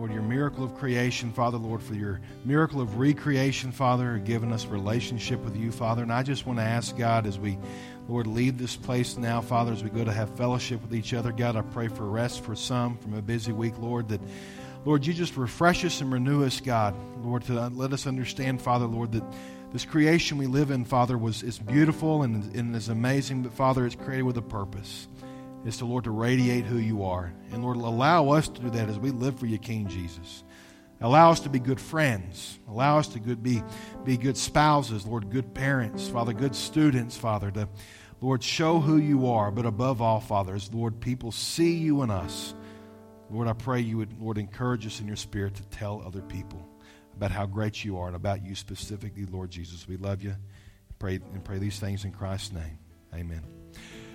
Lord, 0.00 0.14
your 0.14 0.22
miracle 0.22 0.64
of 0.64 0.74
creation, 0.76 1.30
Father, 1.30 1.58
Lord, 1.58 1.82
for 1.82 1.92
your 1.92 2.22
miracle 2.46 2.80
of 2.80 2.96
recreation, 2.96 3.70
Father, 3.70 4.16
giving 4.16 4.50
us 4.50 4.64
relationship 4.64 5.44
with 5.44 5.54
you, 5.54 5.70
Father. 5.70 6.02
And 6.02 6.10
I 6.10 6.22
just 6.22 6.46
want 6.46 6.58
to 6.58 6.64
ask 6.64 6.96
God 6.96 7.26
as 7.26 7.38
we, 7.38 7.58
Lord, 8.08 8.26
leave 8.26 8.56
this 8.56 8.76
place 8.76 9.18
now, 9.18 9.42
Father, 9.42 9.74
as 9.74 9.84
we 9.84 9.90
go 9.90 10.02
to 10.02 10.10
have 10.10 10.34
fellowship 10.38 10.80
with 10.80 10.94
each 10.94 11.12
other. 11.12 11.32
God, 11.32 11.54
I 11.54 11.60
pray 11.60 11.88
for 11.88 12.06
rest 12.06 12.42
for 12.42 12.56
some 12.56 12.96
from 12.96 13.12
a 13.12 13.20
busy 13.20 13.52
week, 13.52 13.78
Lord, 13.78 14.08
that, 14.08 14.22
Lord, 14.86 15.04
you 15.04 15.12
just 15.12 15.36
refresh 15.36 15.84
us 15.84 16.00
and 16.00 16.10
renew 16.10 16.46
us, 16.46 16.62
God. 16.62 16.94
Lord, 17.22 17.44
to 17.44 17.68
let 17.68 17.92
us 17.92 18.06
understand, 18.06 18.62
Father, 18.62 18.86
Lord, 18.86 19.12
that 19.12 19.24
this 19.70 19.84
creation 19.84 20.38
we 20.38 20.46
live 20.46 20.70
in, 20.70 20.86
Father, 20.86 21.18
was 21.18 21.42
is 21.42 21.58
beautiful 21.58 22.22
and, 22.22 22.56
and 22.56 22.74
is 22.74 22.88
amazing, 22.88 23.42
but 23.42 23.52
Father, 23.52 23.84
it's 23.84 23.96
created 23.96 24.22
with 24.22 24.38
a 24.38 24.42
purpose. 24.42 25.08
It's 25.64 25.78
to 25.78 25.84
Lord 25.84 26.04
to 26.04 26.10
radiate 26.10 26.64
who 26.64 26.78
you 26.78 27.04
are. 27.04 27.32
And 27.52 27.62
Lord, 27.62 27.76
allow 27.76 28.30
us 28.30 28.48
to 28.48 28.60
do 28.60 28.70
that 28.70 28.88
as 28.88 28.98
we 28.98 29.10
live 29.10 29.38
for 29.38 29.46
you, 29.46 29.58
King 29.58 29.88
Jesus. 29.88 30.42
Allow 31.02 31.30
us 31.30 31.40
to 31.40 31.48
be 31.48 31.58
good 31.58 31.80
friends. 31.80 32.58
Allow 32.68 32.98
us 32.98 33.08
to 33.08 33.20
good, 33.20 33.42
be, 33.42 33.62
be 34.04 34.16
good 34.16 34.36
spouses, 34.36 35.06
Lord, 35.06 35.30
good 35.30 35.54
parents, 35.54 36.08
Father, 36.08 36.32
good 36.32 36.54
students, 36.54 37.16
Father, 37.16 37.50
to 37.52 37.68
Lord, 38.20 38.42
show 38.42 38.80
who 38.80 38.98
you 38.98 39.28
are, 39.28 39.50
but 39.50 39.64
above 39.64 40.02
all, 40.02 40.20
Father, 40.20 40.54
as 40.54 40.72
Lord, 40.74 41.00
people 41.00 41.32
see 41.32 41.72
you 41.72 42.02
in 42.02 42.10
us. 42.10 42.54
Lord, 43.30 43.48
I 43.48 43.54
pray 43.54 43.80
you 43.80 43.96
would, 43.96 44.20
Lord, 44.20 44.36
encourage 44.36 44.86
us 44.86 45.00
in 45.00 45.06
your 45.06 45.16
spirit 45.16 45.54
to 45.54 45.62
tell 45.64 46.02
other 46.04 46.20
people 46.20 46.68
about 47.16 47.30
how 47.30 47.46
great 47.46 47.82
you 47.82 47.98
are 47.98 48.08
and 48.08 48.16
about 48.16 48.44
you 48.44 48.54
specifically, 48.54 49.24
Lord 49.24 49.50
Jesus. 49.50 49.88
We 49.88 49.96
love 49.96 50.22
you. 50.22 50.36
Pray 50.98 51.14
and 51.32 51.42
pray 51.42 51.58
these 51.58 51.78
things 51.78 52.04
in 52.04 52.12
Christ's 52.12 52.52
name. 52.52 52.78
Amen. 53.14 53.40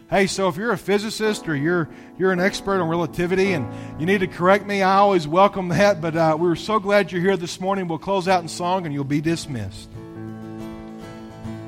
Hey, 0.08 0.28
so 0.28 0.48
if 0.50 0.56
you're 0.56 0.72
a 0.72 0.78
physicist 0.78 1.48
or 1.50 1.56
you're 1.56 1.90
you're 2.20 2.32
an 2.32 2.40
expert 2.40 2.80
on 2.80 2.88
relativity 2.88 3.54
and 3.54 3.68
you 4.00 4.06
need 4.06 4.20
to 4.20 4.28
correct 4.28 4.64
me, 4.64 4.84
I 4.84 4.98
always 4.98 5.28
welcome 5.28 5.70
that. 5.70 6.00
But 6.00 6.16
uh, 6.16 6.38
we 6.40 6.48
are 6.48 6.56
so 6.56 6.80
glad 6.80 7.12
you're 7.12 7.22
here 7.22 7.36
this 7.36 7.60
morning. 7.60 7.88
We'll 7.88 7.98
close 7.98 8.28
out 8.28 8.44
in 8.44 8.48
song 8.48 8.86
and 8.86 8.94
you'll 8.94 9.04
be 9.04 9.20
dismissed. 9.20 9.90